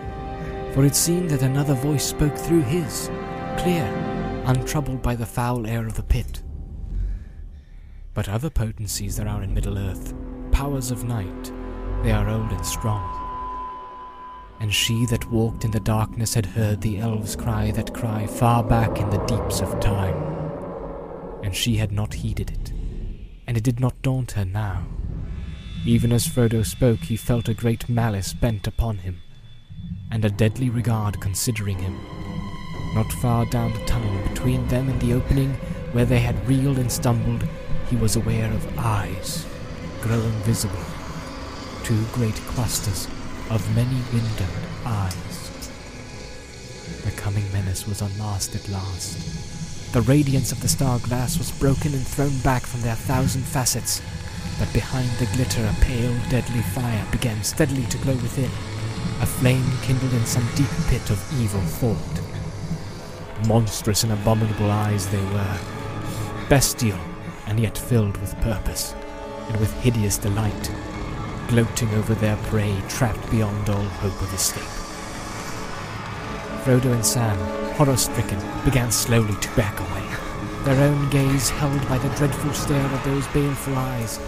For 0.73 0.85
it 0.85 0.95
seemed 0.95 1.31
that 1.31 1.43
another 1.43 1.75
voice 1.75 2.07
spoke 2.07 2.37
through 2.37 2.63
his, 2.63 3.11
clear, 3.59 3.85
untroubled 4.47 5.03
by 5.03 5.17
the 5.17 5.27
foul 5.27 5.67
air 5.67 5.87
of 5.87 5.95
the 5.95 6.03
pit. 6.03 6.43
But 8.15 8.29
other 8.29 8.51
potencies 8.51 9.17
there 9.17 9.29
are 9.29 9.43
in 9.43 9.53
Middle 9.53 9.79
Earth, 9.79 10.15
powers 10.53 10.91
of 10.91 11.05
night, 11.05 11.53
they 12.03 12.13
are 12.13 12.29
old 12.29 12.51
and 12.51 12.65
strong. 12.65 13.20
And 14.61 14.75
she 14.75 15.07
that 15.07 15.31
walked 15.31 15.65
in 15.65 15.71
the 15.71 15.81
darkness 15.81 16.35
had 16.35 16.45
heard 16.45 16.83
the 16.83 16.99
elves 16.99 17.35
cry 17.35 17.71
that 17.71 17.95
cry 17.95 18.27
far 18.27 18.63
back 18.63 19.01
in 19.01 19.09
the 19.09 19.25
deeps 19.25 19.63
of 19.63 19.81
time. 19.81 20.15
And 21.43 21.57
she 21.57 21.77
had 21.77 21.91
not 21.91 22.13
heeded 22.13 22.51
it, 22.51 22.71
and 23.47 23.57
it 23.57 23.65
did 23.65 23.81
not 23.81 24.03
daunt 24.03 24.33
her 24.33 24.45
now. 24.45 24.85
Even 25.87 26.13
as 26.13 26.29
Frodo 26.29 26.63
spoke, 26.63 27.01
he 27.01 27.17
felt 27.17 27.49
a 27.49 27.55
great 27.55 27.89
malice 27.89 28.35
bent 28.35 28.67
upon 28.67 28.99
him, 28.99 29.23
and 30.11 30.27
a 30.27 30.31
deadly 30.31 30.69
regard 30.69 31.23
considering 31.23 31.79
him. 31.79 31.99
Not 32.95 33.11
far 33.15 33.47
down 33.47 33.73
the 33.73 33.85
tunnel 33.87 34.29
between 34.29 34.69
them 34.69 34.91
and 34.91 35.01
the 35.01 35.15
opening 35.15 35.55
where 35.93 36.05
they 36.05 36.21
had 36.21 36.47
reeled 36.47 36.79
and 36.79 36.93
stumbled, 36.93 37.49
he 37.89 37.97
was 37.97 38.15
aware 38.15 38.53
of 38.53 38.79
eyes, 38.79 39.47
growing 40.03 40.33
visible. 40.43 40.85
Two 41.83 42.05
great 42.13 42.35
clusters 42.35 43.09
of 43.51 43.75
many 43.75 44.01
windowed 44.13 44.49
eyes. 44.87 45.51
The 47.05 47.11
coming 47.13 47.51
menace 47.53 47.87
was 47.87 48.01
unmasked 48.01 48.55
at 48.55 48.69
last. 48.69 49.93
The 49.93 50.03
radiance 50.03 50.53
of 50.53 50.61
the 50.61 50.69
star 50.69 51.01
glass 51.01 51.37
was 51.37 51.51
broken 51.51 51.93
and 51.93 52.07
thrown 52.07 52.39
back 52.39 52.65
from 52.65 52.83
their 52.83 52.95
thousand 52.95 53.43
facets, 53.43 54.01
but 54.59 54.73
behind 54.73 55.11
the 55.19 55.27
glitter 55.35 55.65
a 55.67 55.85
pale, 55.85 56.17
deadly 56.29 56.63
fire 56.63 57.05
began 57.11 57.43
steadily 57.43 57.85
to 57.87 57.99
glow 57.99 58.15
within, 58.15 58.51
a 59.21 59.27
flame 59.27 59.67
kindled 59.83 60.13
in 60.13 60.25
some 60.27 60.49
deep 60.55 60.71
pit 60.87 61.11
of 61.11 61.41
evil 61.41 61.61
thought. 61.61 63.49
Monstrous 63.49 64.05
and 64.05 64.13
abominable 64.13 64.71
eyes 64.71 65.09
they 65.09 65.25
were, 65.33 65.59
bestial 66.49 66.99
and 67.47 67.59
yet 67.59 67.77
filled 67.77 68.17
with 68.19 68.41
purpose, 68.43 68.95
and 69.49 69.59
with 69.59 69.73
hideous 69.81 70.19
delight, 70.19 70.71
gloating 71.51 71.93
over 71.95 72.15
their 72.15 72.37
prey 72.45 72.81
trapped 72.89 73.29
beyond 73.29 73.69
all 73.69 73.83
hope 73.83 74.23
of 74.23 74.33
escape. 74.33 74.63
Frodo 76.63 76.93
and 76.93 77.05
Sam, 77.05 77.37
horror 77.75 77.97
stricken, 77.97 78.39
began 78.65 78.93
slowly 78.93 79.35
to 79.35 79.57
back 79.57 79.81
away, 79.81 80.65
their 80.65 80.81
own 80.89 81.11
gaze 81.11 81.51
held 81.51 81.89
by 81.89 81.99
the 81.99 82.15
dreadful 82.17 82.53
stare 82.53 82.87
of 82.87 83.05
those 83.05 83.27
baleful 83.29 83.77
eyes. 83.77 84.21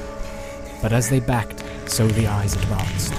But 0.83 0.93
as 0.93 1.09
they 1.09 1.21
backed, 1.21 1.63
so 1.89 2.09
the 2.09 2.27
eyes 2.27 2.57
advanced. 2.57 3.13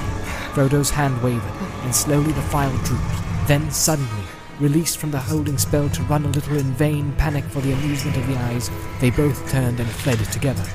Frodo's 0.54 0.90
hand 0.90 1.24
wavered, 1.24 1.62
and 1.84 1.96
slowly 1.96 2.34
the 2.34 2.42
phial 2.42 2.76
drooped. 2.80 3.48
Then, 3.48 3.72
suddenly, 3.72 4.26
released 4.60 4.98
from 4.98 5.12
the 5.12 5.20
holding 5.20 5.58
spell 5.58 5.88
to 5.90 6.04
run 6.04 6.26
a 6.26 6.30
little 6.30 6.58
in 6.58 6.74
vain 6.74 7.14
panic 7.14 7.46
for 7.46 7.62
the 7.62 7.72
amusement 7.72 8.18
of 8.18 8.28
the 8.28 8.36
eyes, 8.36 8.70
they 9.00 9.12
both 9.12 9.50
turned 9.50 9.80
and 9.80 9.90
fled 9.90 10.20
together. 10.34 10.66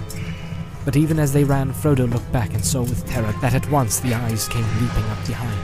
But 0.88 0.96
even 0.96 1.18
as 1.18 1.34
they 1.34 1.44
ran, 1.44 1.74
Frodo 1.74 2.10
looked 2.10 2.32
back 2.32 2.54
and 2.54 2.64
saw 2.64 2.80
with 2.80 3.06
terror 3.06 3.34
that 3.42 3.52
at 3.52 3.70
once 3.70 4.00
the 4.00 4.14
eyes 4.14 4.48
came 4.48 4.64
leaping 4.80 5.04
up 5.10 5.26
behind. 5.26 5.60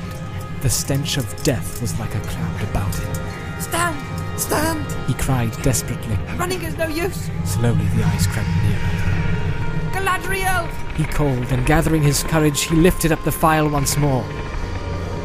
The 0.61 0.69
stench 0.69 1.17
of 1.17 1.43
death 1.43 1.81
was 1.81 1.99
like 1.99 2.15
a 2.15 2.21
cloud 2.21 2.63
about 2.69 2.95
him. 2.95 3.59
Stand! 3.59 4.39
Stand! 4.39 5.09
He 5.09 5.15
cried 5.15 5.51
desperately. 5.63 6.19
Running 6.37 6.61
is 6.61 6.77
no 6.77 6.89
use! 6.89 7.31
Slowly 7.47 7.87
the 7.97 8.05
eyes 8.05 8.27
crept 8.27 8.51
nearer. 8.65 9.95
Galadriel! 9.95 10.69
He 10.95 11.05
called, 11.05 11.51
and 11.53 11.65
gathering 11.65 12.03
his 12.03 12.23
courage, 12.23 12.61
he 12.61 12.77
lifted 12.77 13.11
up 13.11 13.25
the 13.25 13.33
phial 13.33 13.71
once 13.71 13.97
more. 13.97 14.27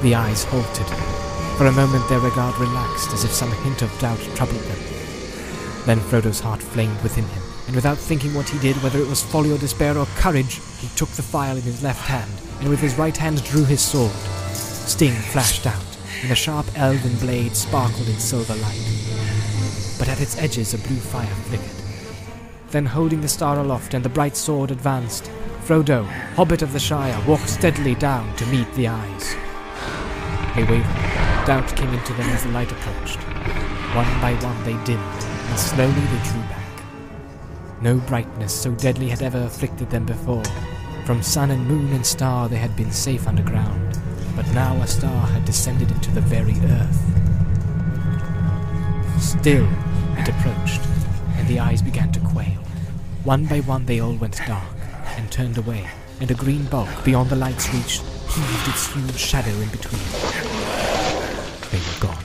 The 0.01 0.15
eyes 0.15 0.45
halted. 0.45 0.87
For 1.57 1.65
a 1.65 1.73
moment 1.73 2.07
their 2.07 2.21
regard 2.21 2.57
relaxed, 2.57 3.11
as 3.11 3.25
if 3.25 3.31
some 3.31 3.51
hint 3.63 3.81
of 3.81 3.99
doubt 3.99 4.21
troubled 4.35 4.61
them. 4.61 4.79
Then 5.85 5.99
Frodo's 5.99 6.39
heart 6.39 6.63
flamed 6.63 7.03
within 7.03 7.25
him, 7.25 7.43
and 7.69 7.75
without 7.75 7.99
thinking 7.99 8.33
what 8.33 8.49
he 8.49 8.57
did, 8.57 8.75
whether 8.81 8.97
it 8.97 9.07
was 9.07 9.21
folly 9.21 9.51
or 9.51 9.57
despair 9.59 9.95
or 9.95 10.07
courage, 10.15 10.59
he 10.79 10.87
took 10.95 11.09
the 11.09 11.21
phial 11.21 11.55
in 11.55 11.61
his 11.61 11.83
left 11.83 12.01
hand, 12.01 12.31
and 12.61 12.67
with 12.67 12.79
his 12.79 12.97
right 12.97 13.15
hand 13.15 13.43
drew 13.43 13.63
his 13.63 13.79
sword. 13.79 14.11
Sting 14.55 15.13
flashed 15.13 15.67
out, 15.67 15.97
and 16.23 16.31
the 16.31 16.35
sharp 16.35 16.65
elven 16.73 17.15
blade 17.17 17.55
sparkled 17.55 18.07
in 18.07 18.15
silver 18.15 18.55
light. 18.55 18.81
But 19.99 20.09
at 20.09 20.19
its 20.19 20.35
edges 20.39 20.73
a 20.73 20.79
blue 20.79 20.97
fire 20.97 21.27
flickered. 21.27 21.69
Then, 22.71 22.87
holding 22.87 23.21
the 23.21 23.27
star 23.27 23.59
aloft 23.59 23.93
and 23.93 24.03
the 24.03 24.09
bright 24.09 24.35
sword 24.35 24.71
advanced, 24.71 25.29
Frodo, 25.63 26.05
Hobbit 26.33 26.63
of 26.63 26.73
the 26.73 26.79
Shire, 26.79 27.23
walked 27.27 27.49
steadily 27.49 27.93
down 27.93 28.35
to 28.37 28.47
meet 28.47 28.73
the 28.73 28.87
eyes. 28.87 29.35
They 30.55 30.63
wavered. 30.63 31.45
Doubt 31.45 31.75
came 31.75 31.93
into 31.93 32.13
them 32.13 32.29
as 32.31 32.41
the 32.41 32.49
light 32.49 32.71
approached. 32.71 33.19
One 33.93 34.09
by 34.21 34.33
one 34.41 34.63
they 34.63 34.83
dimmed, 34.85 35.23
and 35.23 35.59
slowly 35.59 35.93
they 35.93 36.23
drew. 36.31 36.48
No 37.81 37.97
brightness 37.97 38.53
so 38.53 38.71
deadly 38.71 39.07
had 39.07 39.21
ever 39.21 39.41
afflicted 39.43 39.89
them 39.89 40.05
before. 40.05 40.43
From 41.05 41.23
sun 41.23 41.49
and 41.51 41.65
moon 41.65 41.93
and 41.93 42.05
star 42.05 42.49
they 42.49 42.57
had 42.57 42.75
been 42.75 42.91
safe 42.91 43.25
underground, 43.25 43.97
but 44.35 44.45
now 44.53 44.75
a 44.81 44.87
star 44.87 45.27
had 45.27 45.45
descended 45.45 45.89
into 45.89 46.11
the 46.11 46.21
very 46.21 46.55
earth. 46.65 46.99
Still, 49.21 49.67
it 50.17 50.27
approached, 50.27 50.81
and 51.37 51.47
the 51.47 51.59
eyes 51.59 51.81
began 51.81 52.11
to 52.11 52.19
quail. 52.19 52.61
One 53.23 53.45
by 53.45 53.61
one 53.61 53.85
they 53.85 54.01
all 54.01 54.15
went 54.15 54.41
dark, 54.45 54.63
and 55.17 55.31
turned 55.31 55.57
away, 55.57 55.87
and 56.19 56.29
a 56.29 56.35
green 56.35 56.65
bulk 56.65 57.03
beyond 57.03 57.29
the 57.29 57.35
light's 57.35 57.73
reach 57.73 58.01
heaved 58.29 58.67
its 58.67 58.93
huge 58.93 59.17
shadow 59.17 59.51
in 59.51 59.69
between. 59.69 60.01
They 61.71 61.79
were 61.79 61.99
gone. 61.99 62.23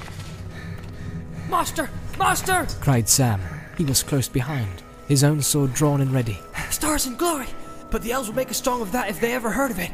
Master! 1.49 1.91
Master! 2.19 2.67
cried 2.81 3.09
Sam. 3.09 3.41
He 3.79 3.85
was 3.85 4.03
close 4.03 4.29
behind, 4.29 4.84
his 5.09 5.25
own 5.25 5.43
sword 5.43 5.75
drawn 5.75 6.01
and 6.01 6.13
ready. 6.13 6.39
Stars 6.71 7.07
and 7.07 7.19
glory! 7.19 7.47
But 7.91 8.03
the 8.03 8.13
elves 8.13 8.29
will 8.29 8.37
make 8.37 8.51
a 8.51 8.55
song 8.55 8.83
of 8.83 8.93
that 8.93 9.09
if 9.09 9.21
they 9.21 9.35
ever 9.35 9.51
heard 9.51 9.71
of 9.71 9.79
it. 9.79 9.91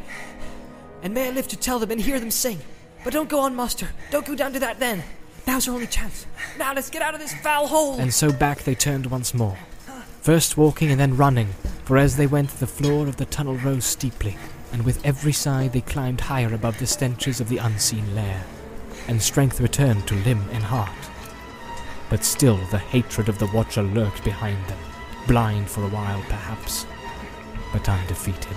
And 1.02 1.14
may 1.14 1.28
I 1.28 1.30
live 1.30 1.48
to 1.48 1.56
tell 1.56 1.78
them 1.78 1.90
and 1.90 2.00
hear 2.00 2.20
them 2.20 2.30
sing. 2.30 2.60
But 3.04 3.12
don't 3.12 3.28
go 3.28 3.40
on, 3.40 3.56
Master. 3.56 3.88
Don't 4.10 4.26
go 4.26 4.34
down 4.34 4.52
to 4.52 4.60
that 4.60 4.80
then. 4.80 5.02
Now's 5.46 5.66
our 5.68 5.74
only 5.74 5.86
chance. 5.86 6.26
Now 6.58 6.74
let's 6.74 6.90
get 6.90 7.02
out 7.02 7.14
of 7.14 7.20
this 7.20 7.34
foul 7.34 7.66
hole. 7.66 7.98
And 7.98 8.12
so 8.12 8.32
back 8.32 8.62
they 8.62 8.74
turned 8.74 9.06
once 9.06 9.34
more. 9.34 9.56
First 10.20 10.58
walking 10.58 10.90
and 10.90 11.00
then 11.00 11.16
running, 11.16 11.48
for 11.84 11.96
as 11.96 12.16
they 12.16 12.26
went, 12.26 12.50
the 12.50 12.66
floor 12.66 13.08
of 13.08 13.16
the 13.16 13.24
tunnel 13.24 13.56
rose 13.56 13.86
steeply, 13.86 14.36
and 14.70 14.84
with 14.84 15.04
every 15.04 15.32
side 15.32 15.72
they 15.72 15.80
climbed 15.80 16.20
higher 16.20 16.54
above 16.54 16.78
the 16.78 16.86
stenches 16.86 17.40
of 17.40 17.48
the 17.48 17.56
unseen 17.56 18.14
lair, 18.14 18.44
and 19.08 19.22
strength 19.22 19.60
returned 19.60 20.06
to 20.06 20.14
limb 20.16 20.46
and 20.52 20.62
heart. 20.62 20.90
But 22.10 22.22
still 22.22 22.58
the 22.70 22.78
hatred 22.78 23.30
of 23.30 23.38
the 23.38 23.46
Watcher 23.46 23.82
lurked 23.82 24.22
behind 24.22 24.62
them, 24.66 24.78
blind 25.26 25.68
for 25.68 25.82
a 25.84 25.88
while 25.88 26.22
perhaps, 26.28 26.86
but 27.72 27.88
undefeated, 27.88 28.56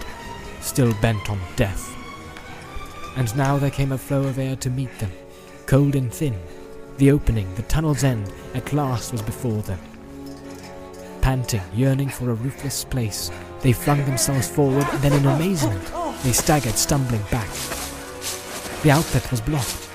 still 0.62 0.94
bent 1.02 1.30
on 1.30 1.40
death. 1.56 1.90
And 3.16 3.36
now 3.38 3.58
there 3.58 3.70
came 3.70 3.92
a 3.92 3.98
flow 3.98 4.24
of 4.24 4.40
air 4.40 4.56
to 4.58 4.70
meet 4.70 4.98
them, 5.00 5.12
cold 5.66 5.96
and 5.96 6.12
thin. 6.12 6.40
The 6.98 7.12
opening, 7.12 7.54
the 7.56 7.64
tunnel's 7.64 8.04
end, 8.04 8.32
at 8.54 8.74
last 8.74 9.12
was 9.12 9.22
before 9.22 9.62
them. 9.64 9.80
Panting, 11.22 11.62
yearning 11.74 12.10
for 12.10 12.32
a 12.32 12.36
roofless 12.36 12.84
place, 12.84 13.32
they 13.62 13.72
flung 13.72 14.04
themselves 14.06 14.48
forward, 14.48 14.86
and 14.92 15.02
then 15.02 15.14
in 15.14 15.26
amazement, 15.26 15.92
they 16.24 16.34
staggered, 16.34 16.76
stumbling 16.76 17.24
back. 17.32 17.50
The 18.84 18.92
outlet 18.92 19.32
was 19.32 19.42
blocked, 19.42 19.90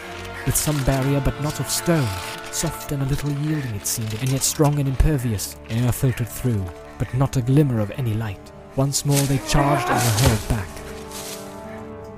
with 0.46 0.56
some 0.56 0.82
barrier 0.84 1.20
but 1.20 1.40
not 1.42 1.60
of 1.60 1.68
stone, 1.68 2.08
soft 2.54 2.92
and 2.92 3.02
a 3.02 3.06
little 3.06 3.30
yielding 3.30 3.74
it 3.74 3.86
seemed, 3.86 4.14
and 4.14 4.30
yet 4.30 4.42
strong 4.42 4.78
and 4.78 4.88
impervious. 4.88 5.56
Air 5.70 5.92
filtered 5.92 6.28
through, 6.28 6.64
but 6.98 7.12
not 7.14 7.36
a 7.36 7.42
glimmer 7.42 7.80
of 7.80 7.90
any 7.92 8.14
light. 8.14 8.52
Once 8.76 9.04
more 9.04 9.20
they 9.22 9.38
charged 9.48 9.88
and 9.88 9.94
were 9.94 10.28
hurled 10.28 10.48
back. 10.48 10.68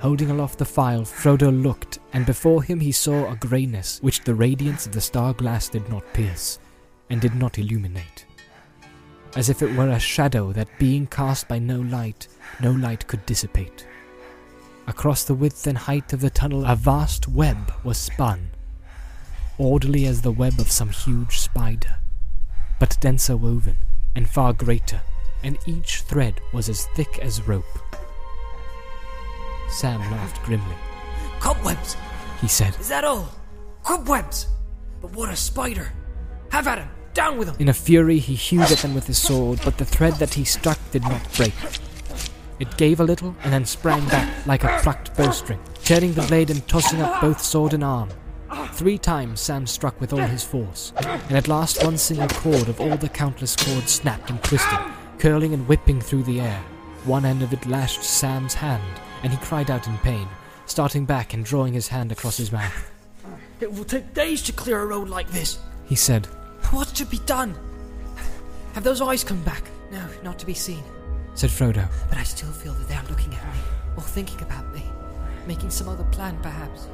Holding 0.00 0.30
aloft 0.30 0.58
the 0.58 0.64
phial, 0.64 1.02
Frodo 1.02 1.50
looked, 1.50 1.99
and 2.12 2.25
before 2.25 2.62
him 2.62 2.80
he 2.80 2.92
saw 2.92 3.30
a 3.30 3.37
greyness 3.37 3.99
which 4.00 4.25
the 4.25 4.34
radiance 4.34 4.87
of 4.87 4.92
the 4.92 5.00
star 5.00 5.34
glass 5.34 5.68
did 5.68 5.88
not 5.90 6.12
pierce, 6.14 6.58
and 7.10 7.20
did 7.20 7.34
not 7.34 7.58
illuminate. 7.58 8.25
As 9.37 9.49
if 9.49 9.62
it 9.62 9.76
were 9.76 9.90
a 9.90 9.99
shadow 9.99 10.52
that, 10.52 10.78
being 10.78 11.06
cast 11.06 11.49
by 11.49 11.58
no 11.58 11.80
light, 11.80 12.28
no 12.60 12.72
light 12.72 13.06
could 13.06 13.25
dissipate. 13.26 13.87
Across 14.87 15.25
the 15.25 15.34
width 15.34 15.66
and 15.66 15.78
height 15.78 16.12
of 16.12 16.20
the 16.20 16.30
tunnel 16.30 16.64
a 16.64 16.75
vast 16.75 17.28
web 17.28 17.72
was 17.84 17.99
spun, 17.99 18.50
orderly 19.61 20.07
as 20.07 20.23
the 20.23 20.33
web 20.33 20.59
of 20.59 20.71
some 20.71 20.88
huge 20.88 21.38
spider, 21.38 21.99
but 22.79 22.97
denser 23.00 23.37
woven, 23.37 23.76
and 24.17 24.29
far 24.29 24.55
greater, 24.55 25.02
and 25.45 25.59
each 25.67 26.00
thread 26.02 26.40
was 26.52 26.71
as 26.71 26.87
thick 26.97 27.19
as 27.19 27.47
rope. 27.47 27.79
Sam 29.69 30.00
laughed 30.11 30.43
grimly. 30.45 30.76
Cobwebs! 31.40 31.97
He 32.40 32.49
said, 32.49 32.75
Is 32.81 32.88
that 32.88 33.05
all? 33.05 33.29
Cobwebs! 33.83 34.47
But 35.02 35.14
what 35.14 35.29
a 35.29 35.37
spider! 35.37 35.93
Have 36.50 36.67
at 36.67 36.79
him! 36.79 36.88
Down 37.12 37.37
with 37.37 37.49
him! 37.49 37.57
In 37.59 37.69
a 37.69 37.75
fury, 37.75 38.19
he 38.19 38.35
hewed 38.35 38.73
at 38.73 38.79
them 38.79 38.95
with 38.95 39.07
his 39.07 39.19
sword, 39.19 39.61
but 39.62 39.76
the 39.76 39.85
thread 39.85 40.14
that 40.14 40.35
he 40.35 40.45
struck 40.45 40.79
did 40.90 41.02
not 41.02 41.33
break. 41.35 41.55
It 42.59 42.76
gave 42.79 43.00
a 43.00 43.05
little 43.05 43.37
and 43.43 43.52
then 43.52 43.67
sprang 43.67 44.07
back 44.09 44.47
like 44.47 44.64
a 44.64 44.79
plucked 44.83 45.14
bowstring, 45.17 45.61
tearing 45.85 46.14
the 46.14 46.23
blade 46.23 46.49
and 46.49 46.67
tossing 46.67 47.02
up 47.02 47.21
both 47.21 47.43
sword 47.43 47.75
and 47.75 47.85
arm. 47.85 48.09
Three 48.80 48.96
times 48.96 49.42
Sam 49.42 49.66
struck 49.66 50.00
with 50.00 50.14
all 50.14 50.20
his 50.20 50.42
force, 50.42 50.94
and 50.96 51.37
at 51.37 51.49
last 51.49 51.84
one 51.84 51.99
single 51.99 52.28
cord 52.28 52.66
of 52.66 52.80
all 52.80 52.96
the 52.96 53.10
countless 53.10 53.54
cords 53.54 53.92
snapped 53.92 54.30
and 54.30 54.42
twisted, 54.42 54.78
curling 55.18 55.52
and 55.52 55.68
whipping 55.68 56.00
through 56.00 56.22
the 56.22 56.40
air. 56.40 56.62
One 57.04 57.26
end 57.26 57.42
of 57.42 57.52
it 57.52 57.66
lashed 57.66 58.02
Sam's 58.02 58.54
hand, 58.54 58.99
and 59.22 59.34
he 59.34 59.38
cried 59.44 59.70
out 59.70 59.87
in 59.87 59.99
pain, 59.99 60.26
starting 60.64 61.04
back 61.04 61.34
and 61.34 61.44
drawing 61.44 61.75
his 61.75 61.88
hand 61.88 62.10
across 62.10 62.38
his 62.38 62.52
mouth. 62.52 62.90
It 63.60 63.70
will 63.70 63.84
take 63.84 64.14
days 64.14 64.40
to 64.44 64.52
clear 64.54 64.80
a 64.80 64.87
road 64.87 65.10
like 65.10 65.28
this. 65.28 65.58
He 65.84 65.94
said, 65.94 66.25
What 66.70 66.96
should 66.96 67.10
be 67.10 67.20
done? 67.26 67.54
Have 68.72 68.83
those 68.83 69.02
eyes 69.02 69.22
come 69.22 69.42
back? 69.42 69.64
No, 69.92 70.02
not 70.24 70.38
to 70.38 70.46
be 70.46 70.55
seen. 70.55 70.83
said 71.35 71.50
Frodo. 71.50 71.87
But 72.09 72.16
I 72.16 72.22
still 72.22 72.50
feel 72.50 72.72
that 72.72 72.88
they 72.88 72.94
are 72.94 73.05
looking 73.11 73.35
at 73.35 73.44
me, 73.44 73.61
or 73.98 74.02
thinking 74.02 74.40
about 74.40 74.72
me, 74.72 74.85
making 75.46 75.68
some 75.68 75.87
other 75.87 76.05
plan, 76.05 76.38
perhaps. 76.40 76.88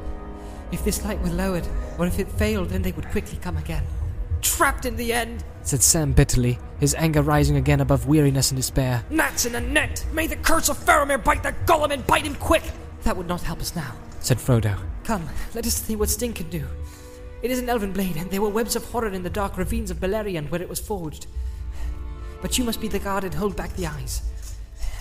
If 0.73 0.85
this 0.85 1.05
light 1.05 1.21
were 1.21 1.31
lowered, 1.31 1.67
or 1.99 2.07
if 2.07 2.19
it 2.19 2.29
failed, 2.29 2.71
then 2.71 2.83
they 2.83 2.93
would 2.93 3.09
quickly 3.11 3.39
come 3.41 3.57
again. 3.57 3.85
Trapped 4.43 4.85
in 4.85 4.97
the 4.97 5.13
end! 5.13 5.45
said 5.63 5.83
Sam 5.83 6.13
bitterly, 6.13 6.59
his 6.79 6.95
anger 6.95 7.23
rising 7.23 7.57
again 7.57 7.81
above 7.81 8.07
weariness 8.07 8.51
and 8.51 8.57
despair. 8.57 9.05
Gnats 9.11 9.47
in 9.47 9.55
a 9.55 9.61
net! 9.61 10.05
May 10.13 10.27
the 10.27 10.37
curse 10.37 10.69
of 10.69 10.79
Faramir 10.79 11.23
bite 11.23 11.43
that 11.43 11.67
Gollum 11.67 11.93
and 11.93 12.07
bite 12.07 12.25
him 12.25 12.37
quick! 12.37 12.63
That 13.03 13.17
would 13.17 13.29
not 13.29 13.43
help 13.43 13.61
us 13.61 13.75
now. 13.75 13.95
said 14.21 14.39
Frodo. 14.39 14.79
Come, 15.05 15.29
let 15.55 15.67
us 15.67 15.75
see 15.75 15.97
what 15.97 16.09
Sting 16.09 16.33
can 16.33 16.51
do. 16.51 16.65
It 17.43 17.51
is 17.51 17.59
an 17.59 17.69
elven 17.69 17.93
blade, 17.93 18.17
and 18.17 18.31
there 18.31 18.41
were 18.43 18.49
webs 18.49 18.77
of 18.77 18.85
horror 18.85 19.09
in 19.09 19.23
the 19.23 19.31
dark 19.31 19.57
ravines 19.57 19.91
of 19.91 20.01
Beleriand 20.01 20.51
where 20.51 20.63
it 20.63 20.69
was 20.69 20.81
forged. 20.81 21.27
But 22.43 22.59
you 22.59 22.65
must 22.65 22.81
be 22.81 22.89
the 22.89 22.99
guard 22.99 23.25
and 23.25 23.35
hold 23.35 23.57
back 23.57 23.73
the 23.75 23.87
eyes. 23.87 24.23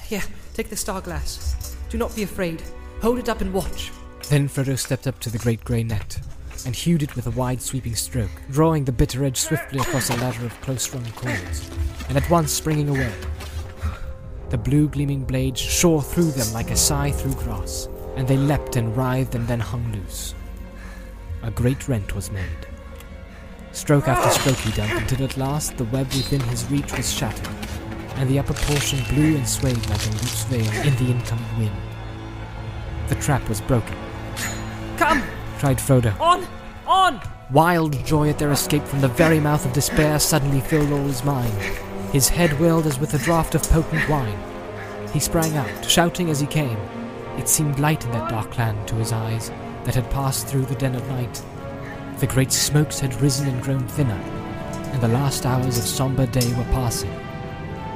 Here, 0.08 0.23
take 0.54 0.69
the 0.69 0.75
star 0.75 1.01
glass. 1.01 1.75
Do 1.89 1.97
not 1.97 2.15
be 2.15 2.23
afraid. 2.23 2.62
Hold 3.01 3.19
it 3.19 3.30
up 3.30 3.41
and 3.41 3.54
watch. 3.54 3.91
Then 4.29 4.49
Frodo 4.49 4.77
stepped 4.77 5.05
up 5.05 5.19
to 5.19 5.29
the 5.29 5.38
great 5.38 5.63
grey 5.63 5.83
net, 5.83 6.19
and 6.65 6.75
hewed 6.75 7.03
it 7.03 7.15
with 7.15 7.27
a 7.27 7.31
wide 7.31 7.61
sweeping 7.61 7.95
stroke, 7.95 8.31
drawing 8.49 8.83
the 8.83 8.91
bitter 8.91 9.23
edge 9.23 9.38
swiftly 9.38 9.79
across 9.79 10.09
a 10.09 10.15
ladder 10.17 10.47
of 10.47 10.61
close-strung 10.61 11.05
cords, 11.11 11.69
and 12.09 12.17
at 12.17 12.27
once 12.29 12.51
springing 12.51 12.89
away. 12.89 13.13
The 14.49 14.57
blue 14.57 14.89
gleaming 14.89 15.25
blade 15.25 15.55
shore 15.55 16.01
through 16.01 16.31
them 16.31 16.51
like 16.53 16.71
a 16.71 16.75
scythe 16.75 17.21
through 17.21 17.35
grass, 17.35 17.88
and 18.15 18.27
they 18.27 18.35
leapt 18.35 18.77
and 18.77 18.97
writhed 18.97 19.35
and 19.35 19.47
then 19.47 19.59
hung 19.59 19.91
loose. 19.91 20.33
A 21.43 21.51
great 21.51 21.88
rent 21.88 22.15
was 22.15 22.31
made. 22.31 22.67
Stroke 23.73 24.07
after 24.07 24.31
stroke 24.31 24.57
he 24.57 24.71
dealt 24.71 25.01
until 25.01 25.25
at 25.25 25.38
last 25.38 25.77
the 25.77 25.83
web 25.85 26.07
within 26.07 26.41
his 26.41 26.65
reach 26.71 26.91
was 26.97 27.13
shattered, 27.13 27.55
and 28.15 28.27
the 28.27 28.39
upper 28.39 28.53
portion 28.53 29.03
blew 29.13 29.35
and 29.35 29.47
swayed 29.47 29.85
like 29.88 30.03
a 30.07 30.09
loose 30.09 30.43
veil 30.45 30.71
in 30.83 30.95
the 30.95 31.11
incoming 31.11 31.59
wind. 31.59 31.75
The 33.07 33.15
trap 33.15 33.47
was 33.47 33.61
broken, 33.61 33.95
Come! 34.97 35.21
cried 35.60 35.77
Frodo. 35.77 36.17
On! 36.19 36.45
On! 36.88 37.19
Wild 37.51 38.03
joy 38.05 38.29
at 38.29 38.39
their 38.39 38.51
escape 38.51 38.84
from 38.84 39.01
the 39.01 39.08
very 39.08 39.39
mouth 39.39 39.65
of 39.65 39.73
despair 39.73 40.19
suddenly 40.19 40.62
filled 40.62 40.91
all 40.91 41.05
his 41.05 41.23
mind. 41.23 41.53
His 42.12 42.29
head 42.29 42.60
whirled 42.60 42.88
as 42.88 42.99
with 42.99 43.13
a 43.13 43.17
draught 43.17 43.55
of 43.55 43.63
potent 43.63 44.08
wine. 44.10 44.38
He 45.12 45.19
sprang 45.19 45.55
out, 45.58 45.89
shouting 45.89 46.29
as 46.29 46.39
he 46.39 46.47
came. 46.47 46.77
It 47.38 47.49
seemed 47.49 47.79
light 47.79 48.05
in 48.05 48.12
that 48.12 48.29
dark 48.29 48.58
land 48.58 48.88
to 48.88 48.95
his 48.95 49.12
eyes 49.12 49.49
that 49.84 49.95
had 49.95 50.10
passed 50.10 50.47
through 50.47 50.65
the 50.65 50.75
den 50.75 50.95
of 50.95 51.08
night. 51.10 51.43
The 52.19 52.27
great 52.27 52.51
smokes 52.51 52.99
had 52.99 53.21
risen 53.21 53.47
and 53.47 53.62
grown 53.62 53.88
thinner, 53.88 54.21
and 54.93 55.01
the 55.01 55.10
last 55.10 55.45
hours 55.45 55.77
of 55.77 55.84
somber 55.84 56.25
day 56.25 56.53
were 56.53 56.63
passing. 56.65 57.12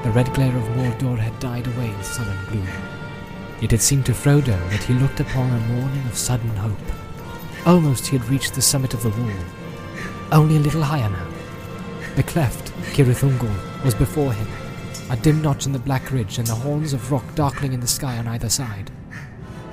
The 0.03 0.11
red 0.11 0.33
glare 0.33 0.55
of 0.55 0.63
Mordor 0.75 1.17
had 1.17 1.39
died 1.39 1.67
away 1.67 1.89
in 1.89 2.03
sullen 2.03 2.37
gloom. 2.47 2.67
It 3.61 3.71
had 3.71 3.81
seemed 3.81 4.05
to 4.05 4.13
Frodo 4.13 4.57
that 4.69 4.83
he 4.83 4.93
looked 4.93 5.19
upon 5.19 5.51
a 5.51 5.59
morning 5.67 6.05
of 6.07 6.17
sudden 6.17 6.49
hope. 6.55 6.77
Almost 7.65 8.07
he 8.07 8.17
had 8.17 8.29
reached 8.29 8.53
the 8.53 8.61
summit 8.61 8.93
of 8.93 9.03
the 9.03 9.09
wall. 9.09 9.31
Only 10.31 10.55
a 10.55 10.59
little 10.59 10.83
higher 10.83 11.09
now. 11.09 11.27
The 12.15 12.23
cleft, 12.23 12.71
Cirith 12.93 13.21
Ungol, 13.21 13.83
was 13.83 13.93
before 13.93 14.31
him, 14.31 14.47
a 15.09 15.17
dim 15.17 15.41
notch 15.41 15.65
in 15.65 15.73
the 15.73 15.79
black 15.79 16.11
ridge 16.11 16.37
and 16.37 16.47
the 16.47 16.55
horns 16.55 16.93
of 16.93 17.11
rock 17.11 17.35
darkening 17.35 17.73
in 17.73 17.81
the 17.81 17.87
sky 17.87 18.17
on 18.17 18.27
either 18.27 18.49
side. 18.49 18.91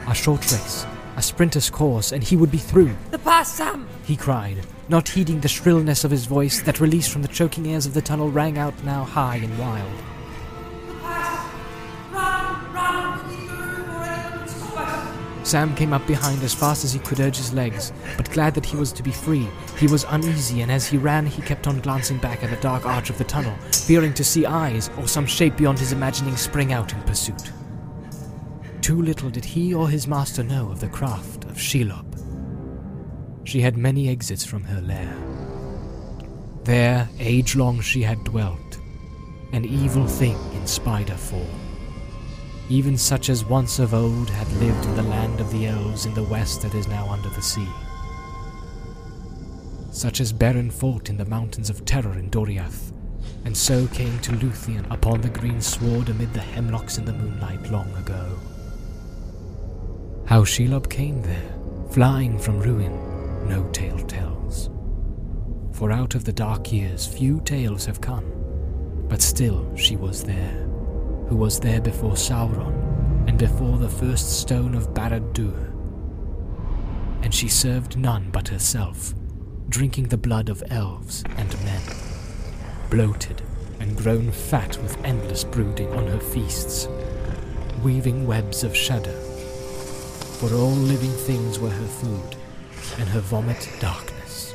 A 0.09 0.15
short 0.15 0.41
race, 0.51 0.85
a 1.17 1.23
sprinter's 1.23 1.71
course, 1.71 2.11
and 2.11 2.25
he 2.25 2.37
would 2.37 2.51
be 2.51 2.59
through, 2.59 2.97
The 3.11 3.19
pass, 3.19 3.53
Sam! 3.55 3.89
he 4.05 4.17
cried, 4.17 4.67
not 4.89 5.09
heeding 5.09 5.41
the 5.41 5.49
shrillness 5.49 6.05
of 6.05 6.11
his 6.11 6.27
voice 6.27 6.61
that, 6.63 6.81
released 6.81 7.11
from 7.11 7.23
the 7.23 7.29
choking 7.29 7.69
airs 7.69 7.87
of 7.87 7.95
the 7.95 8.03
tunnel, 8.03 8.31
rang 8.31 8.59
out 8.59 8.83
now 8.85 9.05
high 9.05 9.37
and 9.37 9.59
wild. 9.59 10.03
Sam 15.47 15.77
came 15.77 15.93
up 15.93 16.05
behind 16.09 16.43
as 16.43 16.53
fast 16.53 16.83
as 16.83 16.93
he 16.93 16.99
could 16.99 17.21
urge 17.21 17.37
his 17.37 17.53
legs, 17.53 17.93
but 18.17 18.29
glad 18.33 18.53
that 18.57 18.67
he 18.67 18.77
was 18.77 18.91
to 18.91 19.03
be 19.05 19.13
free, 19.13 19.49
he 19.79 19.87
was 19.87 20.05
uneasy, 20.09 20.63
and 20.63 20.73
as 20.73 20.89
he 20.89 20.99
ran, 20.99 21.25
he 21.25 21.41
kept 21.41 21.69
on 21.69 21.79
glancing 21.79 22.19
back 22.19 22.43
at 22.43 22.51
the 22.51 22.57
dark 22.57 22.85
arch 22.85 23.11
of 23.11 23.19
the 23.19 23.23
tunnel, 23.23 23.55
fearing 23.71 24.13
to 24.15 24.25
see 24.25 24.45
eyes 24.45 24.91
or 24.99 25.07
some 25.07 25.25
shape 25.25 25.57
beyond 25.57 25.79
his 25.79 25.93
imagining 25.93 26.37
spring 26.37 26.73
out 26.73 26.93
in 26.93 27.01
pursuit. 27.03 27.53
Too 28.81 29.01
little 29.01 29.31
did 29.31 29.45
he 29.45 29.73
or 29.73 29.89
his 29.89 30.09
master 30.09 30.43
know 30.43 30.69
of 30.73 30.81
the 30.81 30.89
craft 30.89 31.45
of 31.45 31.53
Shelob. 31.53 32.19
She 33.45 33.61
had 33.61 33.77
many 33.77 34.09
exits 34.09 34.45
from 34.45 34.65
her 34.65 34.81
lair. 34.81 35.17
There, 36.65 37.09
age 37.21 37.55
long, 37.55 37.81
she 37.81 38.03
had 38.03 38.25
dwelt, 38.25 38.81
an 39.53 39.65
evil 39.65 40.09
thing 40.09 40.37
in 40.55 40.67
spider 40.67 41.15
form 41.15 41.66
even 42.69 42.99
such 42.99 43.29
as 43.29 43.45
once 43.45 43.79
of 43.79 43.95
old 43.95 44.29
had 44.29 44.51
lived 44.55 44.85
in 44.85 44.97
the 44.97 45.03
land 45.03 45.41
of 45.41 45.51
the 45.53 45.67
elves 45.67 46.05
in 46.05 46.15
the 46.15 46.23
west 46.25 46.63
that 46.63 46.75
is 46.75 46.89
now 46.89 47.09
under 47.09 47.29
the 47.31 47.43
sea. 47.43 47.69
Such 49.93 50.21
as 50.21 50.33
Beren 50.33 50.73
fought 50.73 51.09
in 51.09 51.17
the 51.17 51.25
mountains 51.25 51.71
of 51.71 51.85
terror 51.85 52.19
in 52.19 52.29
Doriath, 52.31 52.93
and 53.45 53.57
so 53.57 53.87
came 53.89 54.19
to 54.21 54.33
Luthien 54.33 54.85
upon 54.91 55.21
the 55.21 55.29
green 55.29 55.61
sward 55.61 56.09
amid 56.09 56.35
the 56.35 56.41
hemlocks 56.41 56.99
in 56.99 57.05
the 57.05 57.13
moonlight 57.13 57.71
long 57.71 57.95
ago. 57.95 58.37
How 60.27 60.43
Shelob 60.43 60.91
came 60.91 61.23
there, 61.23 61.55
flying 61.93 62.37
from 62.39 62.61
ruin, 62.61 63.49
no 63.49 63.69
tale 63.71 64.01
tells. 64.01 64.71
For 65.73 65.93
out 65.93 66.17
of 66.17 66.25
the 66.25 66.33
dark 66.33 66.73
years 66.73 67.07
few 67.07 67.41
tales 67.45 67.87
have 67.87 68.01
come, 68.01 68.25
but 69.09 69.23
still 69.23 69.75
she 69.77 69.95
was 69.95 70.25
there, 70.25 70.66
who 71.29 71.37
was 71.37 71.59
there 71.61 71.81
before 71.81 72.13
Sauron, 72.13 72.75
and 73.29 73.39
before 73.39 73.79
the 73.79 73.89
first 73.89 74.41
stone 74.41 74.75
of 74.75 74.95
Barad-dûr. 74.95 75.73
And 77.23 77.35
she 77.35 77.49
served 77.49 77.97
none 77.97 78.31
but 78.31 78.49
herself, 78.49 79.15
drinking 79.69 80.09
the 80.09 80.17
blood 80.17 80.49
of 80.49 80.63
elves 80.71 81.25
and 81.37 81.53
men, 81.65 81.83
bloated 82.91 83.43
and 83.81 83.97
grown 83.97 84.31
fat 84.31 84.79
with 84.79 84.97
endless 85.05 85.43
brooding 85.45 85.93
on 85.93 86.07
her 86.07 86.21
feasts, 86.21 86.89
weaving 87.83 88.27
webs 88.27 88.63
of 88.63 88.77
shadow. 88.77 89.21
For 90.39 90.53
all 90.55 90.71
living 90.71 91.11
things 91.11 91.59
were 91.59 91.71
her 91.71 91.87
food, 91.87 92.37
and 92.99 93.09
her 93.09 93.21
vomit 93.21 93.69
darkness. 93.81 94.55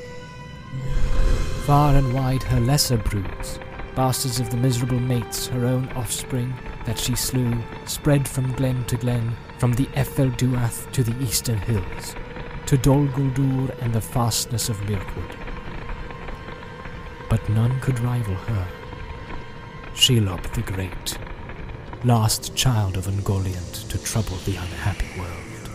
Far 1.65 1.95
and 1.95 2.13
wide 2.13 2.43
her 2.43 2.59
lesser 2.59 2.97
broods, 2.97 3.59
bastards 3.95 4.39
of 4.39 4.49
the 4.49 4.57
miserable 4.57 4.99
mates, 4.99 5.47
her 5.47 5.65
own 5.65 5.87
offspring, 5.89 6.53
that 6.85 6.97
she 6.97 7.15
slew, 7.15 7.53
spread 7.85 8.27
from 8.27 8.53
glen 8.53 8.83
to 8.85 8.97
glen, 8.97 9.35
from 9.57 9.73
the 9.73 9.85
Ephel 9.95 10.31
Duath 10.37 10.91
to 10.91 11.03
the 11.03 11.17
eastern 11.23 11.57
hills, 11.57 12.15
to 12.65 12.77
Dol 12.77 13.07
Guldur 13.07 13.75
and 13.81 13.93
the 13.93 14.01
fastness 14.01 14.69
of 14.69 14.81
Mirkwood. 14.89 15.35
But 17.29 17.47
none 17.49 17.79
could 17.79 17.99
rival 17.99 18.35
her. 18.35 18.67
Shelob 19.93 20.41
the 20.53 20.61
Great, 20.61 21.17
last 22.03 22.55
child 22.55 22.97
of 22.97 23.07
Ungoliant 23.07 23.89
to 23.89 24.01
trouble 24.03 24.37
the 24.37 24.55
unhappy 24.55 25.19
world. 25.19 25.69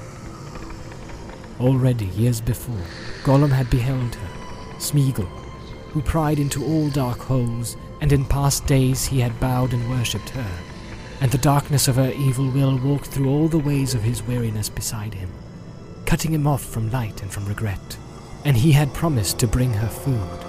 Already, 1.61 2.07
years 2.07 2.41
before, 2.41 2.87
Gollum 3.23 3.51
had 3.51 3.71
beheld 3.71 4.15
her, 4.15 4.29
Smeagol, 4.79 5.29
who 5.91 6.03
pried 6.03 6.39
into 6.39 6.65
all 6.65 6.91
dark 6.91 7.19
holes, 7.19 7.77
and 8.01 8.13
in 8.13 8.25
past 8.25 8.67
days 8.67 9.07
he 9.07 9.21
had 9.21 9.41
bowed 9.41 9.73
and 9.73 9.91
worshipped 9.91 10.31
her, 10.31 10.59
and 11.21 11.31
the 11.31 11.39
darkness 11.39 11.89
of 11.89 11.97
her 11.97 12.13
evil 12.13 12.51
will 12.51 12.79
walked 12.79 13.07
through 13.07 13.29
all 13.29 13.49
the 13.49 13.59
ways 13.59 13.95
of 13.95 14.03
his 14.03 14.23
weariness 14.23 14.69
beside 14.69 15.15
him, 15.15 15.31
cutting 16.05 16.33
him 16.33 16.47
off 16.47 16.65
from 16.65 16.91
light 16.91 17.23
and 17.23 17.31
from 17.31 17.47
regret, 17.47 17.97
and 18.45 18.57
he 18.57 18.73
had 18.73 18.93
promised 18.95 19.39
to 19.39 19.47
bring 19.47 19.73
her 19.73 19.89
food. 19.89 20.45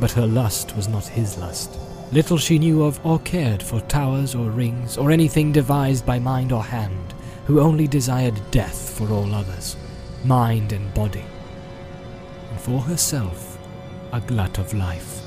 But 0.00 0.12
her 0.12 0.26
lust 0.26 0.76
was 0.76 0.88
not 0.88 1.06
his 1.06 1.38
lust. 1.38 1.78
Little 2.12 2.38
she 2.38 2.58
knew 2.58 2.82
of 2.82 3.04
or 3.04 3.18
cared 3.20 3.62
for 3.62 3.80
towers 3.80 4.34
or 4.34 4.50
rings 4.50 4.96
or 4.96 5.10
anything 5.10 5.50
devised 5.50 6.04
by 6.04 6.18
mind 6.18 6.52
or 6.52 6.62
hand, 6.62 7.14
who 7.46 7.60
only 7.60 7.86
desired 7.86 8.40
death 8.50 8.96
for 8.96 9.10
all 9.10 9.34
others, 9.34 9.76
mind 10.24 10.72
and 10.72 10.92
body. 10.94 11.24
And 12.50 12.60
for 12.60 12.80
herself, 12.80 13.58
a 14.12 14.20
glut 14.20 14.58
of 14.58 14.72
life, 14.74 15.23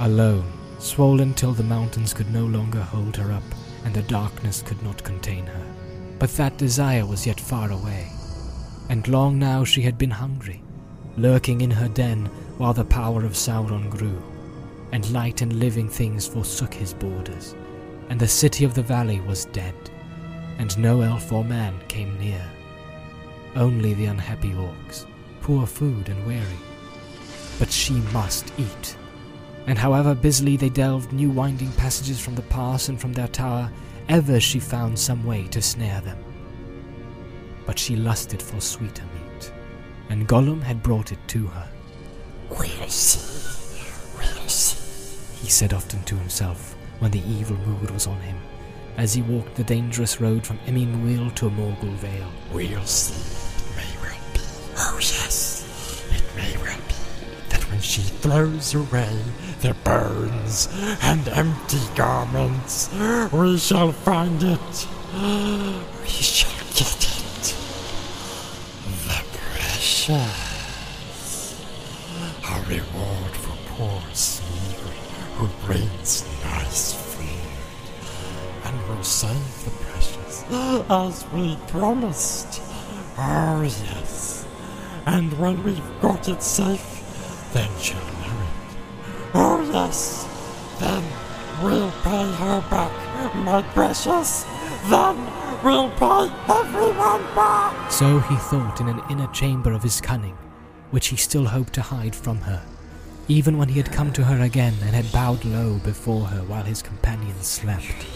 alone, 0.00 0.50
swollen 0.78 1.34
till 1.34 1.52
the 1.52 1.62
mountains 1.62 2.14
could 2.14 2.32
no 2.32 2.46
longer 2.46 2.80
hold 2.80 3.16
her 3.16 3.30
up 3.32 3.42
and 3.84 3.94
the 3.94 4.02
darkness 4.02 4.62
could 4.62 4.82
not 4.82 5.04
contain 5.04 5.46
her. 5.46 5.66
But 6.18 6.30
that 6.36 6.58
desire 6.58 7.06
was 7.06 7.26
yet 7.26 7.40
far 7.40 7.70
away, 7.70 8.10
and 8.88 9.06
long 9.08 9.38
now 9.38 9.64
she 9.64 9.82
had 9.82 9.98
been 9.98 10.10
hungry, 10.10 10.62
lurking 11.16 11.60
in 11.60 11.70
her 11.70 11.88
den 11.88 12.26
while 12.58 12.74
the 12.74 12.84
power 12.84 13.24
of 13.24 13.32
Sauron 13.32 13.90
grew, 13.90 14.22
and 14.92 15.10
light 15.12 15.40
and 15.40 15.52
living 15.54 15.88
things 15.88 16.26
forsook 16.26 16.74
his 16.74 16.92
borders, 16.92 17.54
and 18.08 18.20
the 18.20 18.28
city 18.28 18.64
of 18.64 18.74
the 18.74 18.82
valley 18.82 19.20
was 19.20 19.46
dead, 19.46 19.74
and 20.58 20.76
no 20.78 21.00
elf 21.00 21.32
or 21.32 21.44
man 21.44 21.74
came 21.88 22.18
near. 22.18 22.44
Only 23.56 23.94
the 23.94 24.06
unhappy 24.06 24.52
orcs, 24.52 25.06
poor 25.40 25.66
food 25.66 26.08
and 26.08 26.26
weary. 26.26 26.60
But 27.58 27.70
she 27.70 27.94
must 28.12 28.52
eat. 28.58 28.96
And 29.66 29.78
however 29.78 30.14
busily 30.14 30.56
they 30.56 30.68
delved 30.68 31.12
new 31.12 31.30
winding 31.30 31.72
passages 31.72 32.20
from 32.20 32.34
the 32.34 32.42
pass 32.42 32.88
and 32.88 33.00
from 33.00 33.12
their 33.12 33.28
tower, 33.28 33.70
ever 34.08 34.40
she 34.40 34.58
found 34.58 34.98
some 34.98 35.24
way 35.24 35.46
to 35.48 35.62
snare 35.62 36.00
them. 36.00 36.18
But 37.66 37.78
she 37.78 37.94
lusted 37.94 38.42
for 38.42 38.60
sweeter 38.60 39.04
meat, 39.14 39.52
and 40.08 40.26
Gollum 40.26 40.62
had 40.62 40.82
brought 40.82 41.12
it 41.12 41.18
to 41.28 41.46
her. 41.46 41.68
We'll 42.48 42.88
see. 42.88 43.86
We'll 44.18 44.48
see. 44.48 45.40
he 45.42 45.48
said 45.48 45.72
often 45.72 46.02
to 46.04 46.16
himself 46.16 46.74
when 46.98 47.12
the 47.12 47.22
evil 47.28 47.56
mood 47.58 47.90
was 47.90 48.06
on 48.06 48.20
him, 48.20 48.38
as 48.96 49.14
he 49.14 49.22
walked 49.22 49.54
the 49.54 49.64
dangerous 49.64 50.20
road 50.20 50.44
from 50.44 50.58
Emyn 50.66 51.32
to 51.34 51.50
Morgul 51.50 51.94
Vale. 51.94 52.32
We'll 52.52 52.84
see. 52.84 53.49
She 57.80 58.02
throws 58.02 58.74
away 58.74 59.18
the 59.60 59.74
bones 59.84 60.68
and 61.02 61.28
empty 61.28 61.80
garments, 61.94 62.88
we 63.32 63.58
shall 63.58 63.92
find 63.92 64.42
it. 64.42 64.86
We 66.02 66.08
shall 66.08 66.50
get 66.74 66.96
it. 67.04 67.54
The 69.06 69.22
precious. 69.32 70.16
A 72.48 72.54
reward 72.68 73.32
for 73.32 73.56
poor 73.68 74.02
Smeagol 74.12 74.94
who 75.36 75.46
brings 75.66 76.24
nice 76.44 76.92
food. 76.92 77.26
And 78.64 78.76
we'll 78.88 79.02
save 79.02 79.64
the 79.64 79.70
precious 79.70 80.44
as 80.90 81.24
we 81.32 81.56
promised. 81.68 82.60
Oh, 83.16 83.62
yes. 83.62 84.46
And 85.06 85.32
when 85.38 85.62
we've 85.62 86.00
got 86.00 86.28
it 86.28 86.42
safe, 86.42 86.89
then 87.52 87.70
she'll 87.80 87.98
it. 87.98 88.04
Oh, 89.34 89.62
yes. 89.72 90.26
Then 90.78 91.04
we'll 91.62 91.90
pay 92.02 92.32
her 92.32 92.60
back, 92.70 93.34
my 93.36 93.62
precious. 93.74 94.44
Then 94.88 95.16
we'll 95.62 95.90
pay 95.90 96.30
everyone 96.48 97.22
back. 97.34 97.90
So 97.90 98.18
he 98.20 98.36
thought 98.36 98.80
in 98.80 98.88
an 98.88 99.02
inner 99.10 99.28
chamber 99.28 99.72
of 99.72 99.82
his 99.82 100.00
cunning, 100.00 100.36
which 100.90 101.08
he 101.08 101.16
still 101.16 101.46
hoped 101.46 101.74
to 101.74 101.82
hide 101.82 102.14
from 102.14 102.40
her, 102.42 102.62
even 103.28 103.58
when 103.58 103.68
he 103.68 103.78
had 103.78 103.92
come 103.92 104.12
to 104.14 104.24
her 104.24 104.40
again 104.42 104.74
and 104.82 104.94
had 104.94 105.12
bowed 105.12 105.44
low 105.44 105.78
before 105.78 106.26
her 106.26 106.42
while 106.44 106.64
his 106.64 106.82
companions 106.82 107.46
slept. 107.46 108.06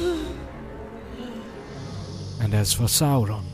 And 2.40 2.55
as 2.55 2.73
for 2.73 2.85
Sauron, 2.85 3.44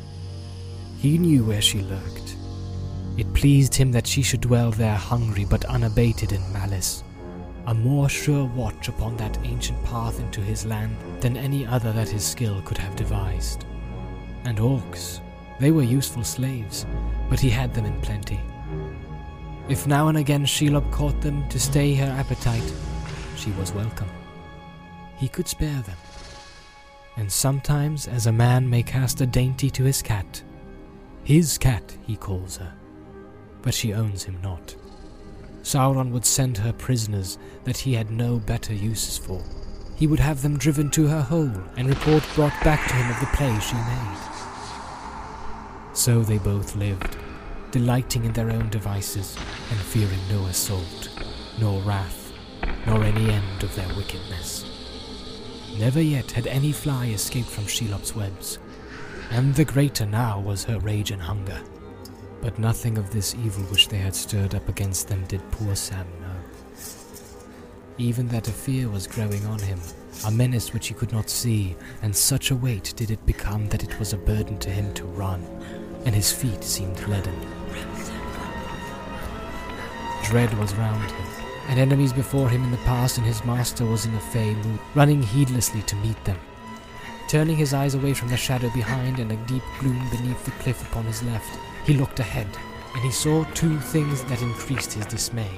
he 0.99 1.19
knew 1.19 1.45
where 1.45 1.63
she 1.63 1.81
lurked. 1.83 2.20
It 3.21 3.35
pleased 3.35 3.75
him 3.75 3.93
that 3.93 4.07
she 4.07 4.23
should 4.23 4.41
dwell 4.41 4.71
there 4.71 4.97
hungry 4.97 5.45
but 5.45 5.67
unabated 5.67 6.33
in 6.33 6.53
malice, 6.55 7.05
a 7.67 7.75
more 7.75 8.09
sure 8.09 8.47
watch 8.47 8.89
upon 8.89 9.19
that 9.19 9.39
ancient 9.45 9.85
path 9.85 10.19
into 10.19 10.41
his 10.41 10.65
land 10.65 10.97
than 11.21 11.37
any 11.37 11.67
other 11.67 11.93
that 11.93 12.09
his 12.09 12.25
skill 12.25 12.63
could 12.63 12.79
have 12.79 12.97
devised. 12.97 13.67
And 14.45 14.57
orcs, 14.57 15.21
they 15.59 15.71
were 15.71 15.83
useful 15.83 16.25
slaves, 16.25 16.87
but 17.29 17.39
he 17.39 17.51
had 17.51 17.75
them 17.75 17.85
in 17.85 18.01
plenty. 18.01 18.41
If 19.69 19.87
now 19.87 20.09
and 20.09 20.17
again 20.17 20.47
Shelob 20.47 20.91
caught 20.91 21.21
them 21.21 21.47
to 21.51 21.61
stay 21.61 21.93
her 21.97 22.17
appetite, 22.19 22.73
she 23.37 23.51
was 23.51 23.75
welcome. 23.75 24.09
He 25.19 25.29
could 25.29 25.47
spare 25.47 25.83
them. 25.83 25.99
And 27.19 27.31
sometimes, 27.31 28.09
as 28.09 28.27
a 28.27 28.33
man 28.33 28.71
may 28.71 28.83
cast 28.83 29.21
a 29.21 29.27
dainty 29.27 29.69
to 29.73 29.85
his 29.85 30.01
cat, 30.01 30.43
his 31.23 31.59
cat 31.59 31.99
he 32.07 32.17
calls 32.17 32.57
her, 32.57 32.73
but 33.63 33.75
she 33.75 33.93
owns 33.93 34.25
him 34.25 34.39
not. 34.43 34.75
Sauron 35.63 36.11
would 36.11 36.25
send 36.25 36.59
her 36.59 36.73
prisoners 36.73 37.39
that 37.65 37.79
he 37.79 37.95
had 37.95 38.11
no 38.11 38.39
better 38.39 38.73
uses 38.73 39.19
for. 39.19 39.43
He 39.97 40.07
would 40.07 40.21
have 40.21 40.41
them 40.43 40.57
driven 40.57 40.91
to 40.91 41.07
her 41.09 41.21
hole 41.21 41.53
and 41.77 41.89
report 41.89 42.27
brought 42.35 42.59
back 42.65 42.89
to 42.89 42.95
him 42.95 43.11
of 43.11 43.21
the 43.21 43.37
play 43.37 43.59
she 43.61 43.75
made. 43.75 44.19
So 45.93 46.23
they 46.23 46.39
both 46.39 46.77
lived, 46.77 47.19
delighting 47.71 48.25
in 48.25 48.33
their 48.33 48.51
own 48.51 48.71
devices 48.71 49.37
and 49.71 49.79
fearing 49.79 50.21
no 50.31 50.47
assault, 50.47 51.11
nor 51.61 51.83
wrath, 51.83 52.33
nor 52.87 53.05
any 53.05 53.31
end 53.31 53.63
of 53.63 53.75
their 53.75 53.95
wickedness. 53.95 54.65
Never 55.79 56.01
yet 56.01 56.31
had 56.33 56.47
any 56.47 56.73
fly 56.73 57.09
escaped 57.09 57.51
from 57.51 57.65
Shelob's 57.65 58.15
webs, 58.17 58.59
and 59.31 59.55
the 59.55 59.65
greater 59.65 60.07
now 60.07 60.41
was 60.41 60.65
her 60.65 60.79
rage 60.79 61.11
and 61.11 61.23
hunger. 61.23 61.61
But 62.43 62.59
nothing 62.59 62.97
of 62.97 63.11
this 63.11 63.35
evil 63.35 63.65
which 63.65 63.89
they 63.89 63.99
had 63.99 64.15
stirred 64.15 64.55
up 64.55 64.69
against 64.69 65.09
them 65.09 65.25
did 65.27 65.43
poor 65.51 65.77
Sam 65.77 66.07
know. 66.21 66.37
Even 67.99 68.29
that 68.29 68.49
a 68.49 68.53
fear 68.53 68.89
was 68.89 69.07
growing 69.07 69.45
on 69.45 69.59
him, 69.59 69.79
a 70.25 70.31
menace 70.31 70.73
which 70.73 70.89
he 70.89 70.95
could 70.95 71.13
not 71.13 71.29
see, 71.29 71.77
and 72.01 72.17
such 72.17 72.51
a 72.51 72.57
weight 72.57 72.95
did 72.97 73.11
it 73.11 73.27
become 73.27 73.69
that 73.69 73.83
it 73.83 73.99
was 73.99 74.15
a 74.15 74.17
burden 74.17 74.59
to 74.59 74.71
him 74.71 74.95
to 74.95 75.05
run, 75.05 75.45
and 76.07 76.15
his 76.15 76.33
feet 76.33 76.65
seemed 76.65 77.07
leaden. 77.07 77.39
Dread 80.25 80.53
was 80.59 80.75
round 80.77 81.11
him, 81.11 81.27
and 81.69 81.79
enemies 81.79 82.13
before 82.13 82.49
him 82.49 82.65
in 82.65 82.71
the 82.71 82.77
past, 82.79 83.19
and 83.19 83.27
his 83.27 83.45
master 83.45 83.85
was 83.85 84.07
in 84.07 84.15
a 84.15 84.21
fey 84.21 84.55
mood, 84.55 84.81
running 84.95 85.23
heedlessly 85.23 85.83
to 85.83 85.97
meet 85.97 86.25
them. 86.25 86.39
Turning 87.31 87.55
his 87.55 87.73
eyes 87.73 87.95
away 87.95 88.13
from 88.13 88.29
the 88.29 88.37
shadow 88.37 88.69
behind 88.71 89.21
and 89.21 89.31
a 89.31 89.37
deep 89.47 89.63
gloom 89.79 90.05
beneath 90.11 90.45
the 90.45 90.51
cliff 90.63 90.83
upon 90.91 91.05
his 91.05 91.23
left, 91.23 91.61
he 91.87 91.95
looked 91.95 92.19
ahead, 92.19 92.49
and 92.93 93.05
he 93.05 93.13
saw 93.13 93.45
two 93.55 93.79
things 93.79 94.25
that 94.25 94.43
increased 94.43 94.95
his 94.95 95.07
dismay. 95.07 95.49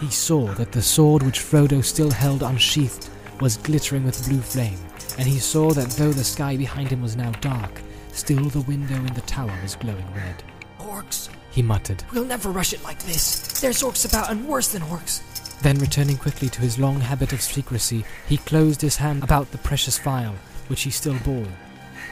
He 0.00 0.08
saw 0.08 0.46
that 0.54 0.70
the 0.70 0.80
sword 0.80 1.24
which 1.24 1.40
Frodo 1.40 1.84
still 1.84 2.12
held 2.12 2.44
unsheathed 2.44 3.08
was 3.40 3.56
glittering 3.56 4.04
with 4.04 4.24
blue 4.28 4.40
flame, 4.40 4.78
and 5.18 5.26
he 5.26 5.40
saw 5.40 5.72
that 5.72 5.90
though 5.90 6.12
the 6.12 6.22
sky 6.22 6.56
behind 6.56 6.90
him 6.90 7.02
was 7.02 7.16
now 7.16 7.32
dark, 7.40 7.80
still 8.12 8.44
the 8.44 8.60
window 8.60 8.94
in 8.94 9.14
the 9.14 9.22
tower 9.22 9.52
was 9.64 9.74
glowing 9.74 10.06
red. 10.14 10.44
Orcs! 10.78 11.28
He 11.50 11.60
muttered, 11.60 12.04
We'll 12.12 12.24
never 12.24 12.50
rush 12.50 12.72
it 12.72 12.84
like 12.84 13.02
this. 13.02 13.60
There's 13.60 13.82
orcs 13.82 14.08
about 14.08 14.30
and 14.30 14.46
worse 14.46 14.68
than 14.68 14.82
orcs. 14.82 15.22
Then, 15.62 15.78
returning 15.78 16.16
quickly 16.16 16.48
to 16.50 16.60
his 16.60 16.78
long 16.78 17.00
habit 17.00 17.32
of 17.32 17.40
secrecy, 17.40 18.04
he 18.28 18.36
closed 18.36 18.80
his 18.80 18.96
hand 18.96 19.22
about 19.22 19.50
the 19.50 19.58
precious 19.58 19.98
phial, 19.98 20.34
which 20.68 20.82
he 20.82 20.90
still 20.90 21.18
bore. 21.24 21.46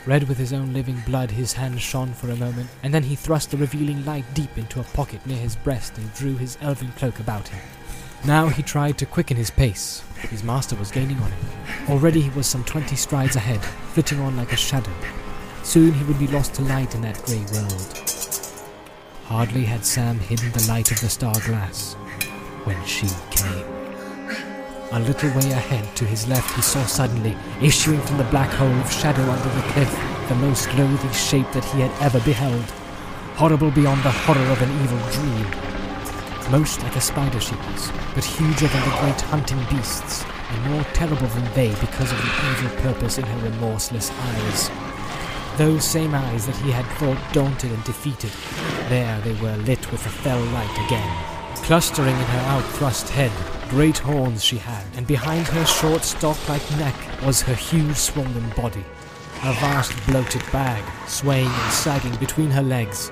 Red 0.07 0.29
with 0.29 0.39
his 0.39 0.53
own 0.53 0.73
living 0.73 1.03
blood, 1.07 1.31
his 1.31 1.53
hand 1.53 1.81
shone 1.81 2.13
for 2.13 2.31
a 2.31 2.37
moment, 2.37 2.69
and 2.83 2.93
then 2.93 3.05
he 3.05 3.15
thrust 3.15 3.51
the 3.51 3.57
revealing 3.57 4.05
light 4.05 4.25
deep 4.35 4.57
into 4.59 4.81
a 4.81 4.85
pocket 4.85 5.25
near 5.27 5.39
his 5.39 5.57
breast 5.57 5.97
and 5.97 6.13
drew 6.15 6.37
his 6.37 6.59
elven 6.61 6.93
cloak 6.93 7.21
about 7.21 7.49
him. 7.49 7.61
Now 8.25 8.49
he 8.49 8.63
tried 8.63 8.99
to 8.99 9.07
quicken 9.07 9.37
his 9.37 9.51
pace. 9.51 10.03
His 10.31 10.43
master 10.43 10.77
was 10.77 10.91
gaining 10.91 11.19
on 11.19 11.31
him. 11.31 11.47
Already 11.89 12.23
he 12.23 12.31
was 12.31 12.47
some 12.47 12.65
twenty 12.65 12.97
strides 12.97 13.37
ahead, 13.37 13.63
flitting 13.93 14.21
on 14.21 14.37
like 14.37 14.53
a 14.53 14.57
shadow. 14.57 14.93
Soon 15.63 15.93
he 15.93 16.05
would 16.05 16.19
be 16.19 16.27
lost 16.29 16.55
to 16.55 16.63
light 16.63 16.95
in 16.95 17.03
that 17.03 17.23
grey 17.23 17.45
world. 17.53 18.01
Hardly 19.25 19.65
had 19.65 19.85
Sam 19.85 20.19
hidden 20.19 20.53
the 20.53 20.67
light 20.69 20.91
of 20.91 21.01
the 21.01 21.09
star 21.09 21.35
glass 21.47 21.97
when 22.65 22.85
she 22.85 23.07
came. 23.31 23.65
A 24.93 25.01
little 25.01 25.31
way 25.31 25.51
ahead 25.51 25.85
to 25.97 26.05
his 26.05 26.29
left, 26.29 26.55
he 26.55 26.63
saw 26.63 26.85
suddenly, 26.85 27.37
issuing 27.61 28.01
from 28.03 28.19
the 28.19 28.25
black 28.25 28.51
hole 28.51 28.81
of 28.81 28.93
shadow 28.93 29.23
under 29.23 29.49
the 29.49 29.73
cliff, 29.73 29.91
the 30.29 30.35
most 30.37 30.73
loathly 30.75 31.13
shape 31.13 31.51
that 31.53 31.65
he 31.65 31.81
had 31.81 31.91
ever 32.03 32.21
beheld. 32.21 32.65
Horrible 33.37 33.71
beyond 33.71 34.03
the 34.03 34.11
horror 34.11 34.51
of 34.53 34.63
an 34.63 34.71
evil 34.83 34.99
dream. 35.11 35.51
Most 36.51 36.83
like 36.83 36.97
a 36.97 37.01
spider 37.01 37.41
she 37.41 37.57
was, 37.57 37.91
but 38.15 38.25
huger 38.25 38.69
than 38.69 38.85
the 38.85 38.97
great 39.01 39.21
hunting 39.23 39.59
beasts, 39.69 40.25
and 40.51 40.71
more 40.71 40.85
terrible 40.93 41.27
than 41.27 41.55
they 41.55 41.75
because 41.81 42.13
of 42.13 42.19
the 42.19 42.33
evil 42.51 42.83
purpose 42.83 43.19
in 43.19 43.25
her 43.25 43.51
remorseless 43.51 44.11
eyes. 44.11 44.71
Those 45.57 45.85
same 45.85 46.15
eyes 46.15 46.47
that 46.47 46.57
he 46.57 46.71
had 46.71 46.87
thought 46.99 47.19
daunted 47.33 47.73
and 47.73 47.83
defeated, 47.85 48.31
there 48.89 49.21
they 49.23 49.35
were 49.43 49.57
lit 49.57 49.91
with 49.91 50.05
a 50.07 50.11
fell 50.11 50.41
light 50.41 50.87
again. 50.87 51.34
Clustering 51.63 52.15
in 52.15 52.27
her 52.27 52.41
outthrust 52.51 53.09
head, 53.09 53.33
great 53.71 53.99
horns 53.99 54.45
she 54.45 54.59
had, 54.59 54.85
and 54.97 55.07
behind 55.07 55.47
her 55.47 55.65
short 55.65 56.05
stalk-like 56.05 56.71
neck 56.79 56.95
was 57.25 57.41
her 57.43 57.55
huge 57.55 57.97
swollen 57.97 58.51
body. 58.51 58.85
A 59.43 59.53
vast 59.55 59.93
bloated 60.07 60.43
bag, 60.53 60.85
swaying 61.09 61.49
and 61.49 61.73
sagging 61.73 62.15
between 62.17 62.51
her 62.51 62.63
legs. 62.63 63.11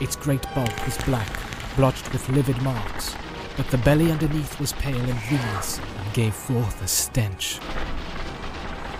Its 0.00 0.16
great 0.16 0.42
bulk 0.54 0.86
was 0.86 0.96
black, 1.04 1.28
blotched 1.76 2.10
with 2.12 2.28
livid 2.30 2.60
marks, 2.62 3.14
but 3.56 3.68
the 3.70 3.78
belly 3.78 4.10
underneath 4.10 4.58
was 4.58 4.72
pale 4.74 4.98
and 4.98 5.20
vinous 5.22 5.78
and 5.78 6.14
gave 6.14 6.34
forth 6.34 6.82
a 6.82 6.88
stench. 6.88 7.58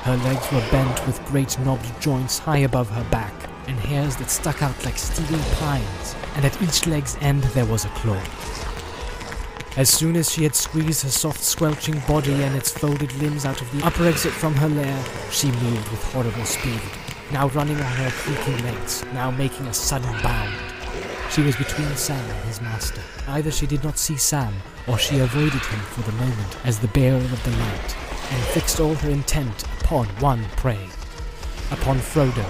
Her 0.03 0.17
legs 0.19 0.53
were 0.53 0.71
bent 0.71 1.07
with 1.07 1.25
great 1.27 1.59
knobbed 1.61 2.01
joints 2.01 2.39
high 2.39 2.59
above 2.59 2.91
her 2.91 3.05
back, 3.11 3.33
and 3.67 3.79
hairs 3.79 4.17
that 4.17 4.31
stuck 4.31 4.63
out 4.63 4.85
like 4.85 4.97
stealing 4.97 5.45
pines, 5.57 6.15
and 6.39 6.47
at 6.47 6.63
each 6.63 6.87
leg's 6.87 7.17
end 7.21 7.43
there 7.43 7.67
was 7.67 7.85
a 7.85 7.89
claw. 7.89 8.23
As 9.77 9.89
soon 9.91 10.15
as 10.15 10.31
she 10.31 10.45
had 10.45 10.55
squeezed 10.55 11.03
her 11.03 11.11
soft 11.11 11.43
squelching 11.43 11.99
body 12.07 12.45
and 12.45 12.55
its 12.55 12.71
folded 12.71 13.13
limbs 13.15 13.45
out 13.45 13.61
of 13.61 13.69
the 13.73 13.85
upper 13.85 14.07
exit 14.07 14.33
from 14.33 14.55
her 14.55 14.69
lair, 14.69 15.05
she 15.33 15.51
moved 15.51 15.91
with 15.91 16.13
horrible 16.13 16.45
speed, 16.45 16.81
now 17.33 17.49
running 17.49 17.75
on 17.75 17.93
her 17.97 18.11
creaking 18.11 18.65
legs, 18.65 19.05
now 19.13 19.33
making 19.33 19.67
a 19.67 19.75
sudden 19.75 20.13
bound. 20.23 20.55
She 21.33 21.43
was 21.43 21.57
between 21.57 21.95
Sam 21.97 22.25
and 22.31 22.45
his 22.45 22.61
master. 22.61 23.03
Either 23.27 23.51
she 23.51 23.67
did 23.67 23.83
not 23.83 23.99
see 23.99 24.17
Sam, 24.17 24.55
or 24.87 24.97
she 24.97 25.19
avoided 25.19 25.65
him 25.65 25.81
for 25.81 26.03
the 26.03 26.17
moment 26.19 26.57
as 26.65 26.79
the 26.79 26.89
bearer 26.89 27.17
of 27.17 27.45
the 27.45 27.51
light, 27.51 27.97
and 28.31 28.45
fixed 28.55 28.79
all 28.79 28.95
her 28.95 29.11
intent 29.11 29.65
upon 29.81 30.07
one 30.21 30.45
prey, 30.57 30.87
upon 31.73 31.99
Frodo, 31.99 32.47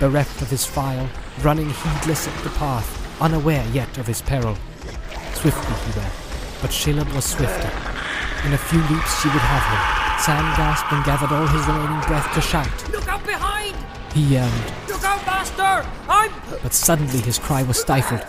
bereft 0.00 0.40
of 0.40 0.48
his 0.48 0.64
phial, 0.64 1.06
running 1.42 1.68
heedless 1.68 2.26
up 2.26 2.42
the 2.42 2.50
path, 2.50 3.01
unaware 3.20 3.66
yet 3.72 3.98
of 3.98 4.06
his 4.06 4.22
peril. 4.22 4.56
Swiftly 5.34 5.74
he 5.92 5.98
ran, 5.98 6.10
but 6.60 6.70
Shelob 6.70 7.12
was 7.14 7.24
swifter. 7.24 7.70
In 8.46 8.52
a 8.52 8.58
few 8.58 8.80
leaps 8.80 9.20
she 9.20 9.28
would 9.28 9.38
have 9.38 9.62
him. 9.62 10.02
Sam 10.20 10.56
gasped 10.56 10.92
and 10.92 11.04
gathered 11.04 11.32
all 11.32 11.46
his 11.46 11.66
remaining 11.66 12.00
breath 12.06 12.32
to 12.34 12.40
shout. 12.40 12.90
Look 12.90 13.08
out 13.08 13.24
behind! 13.24 13.76
He 14.14 14.22
yelled, 14.22 14.52
Look 14.88 15.04
out, 15.04 15.24
master! 15.26 15.88
I'm. 16.08 16.30
but 16.62 16.72
suddenly 16.72 17.20
his 17.20 17.38
cry 17.38 17.62
was 17.62 17.80
stifled. 17.80 18.24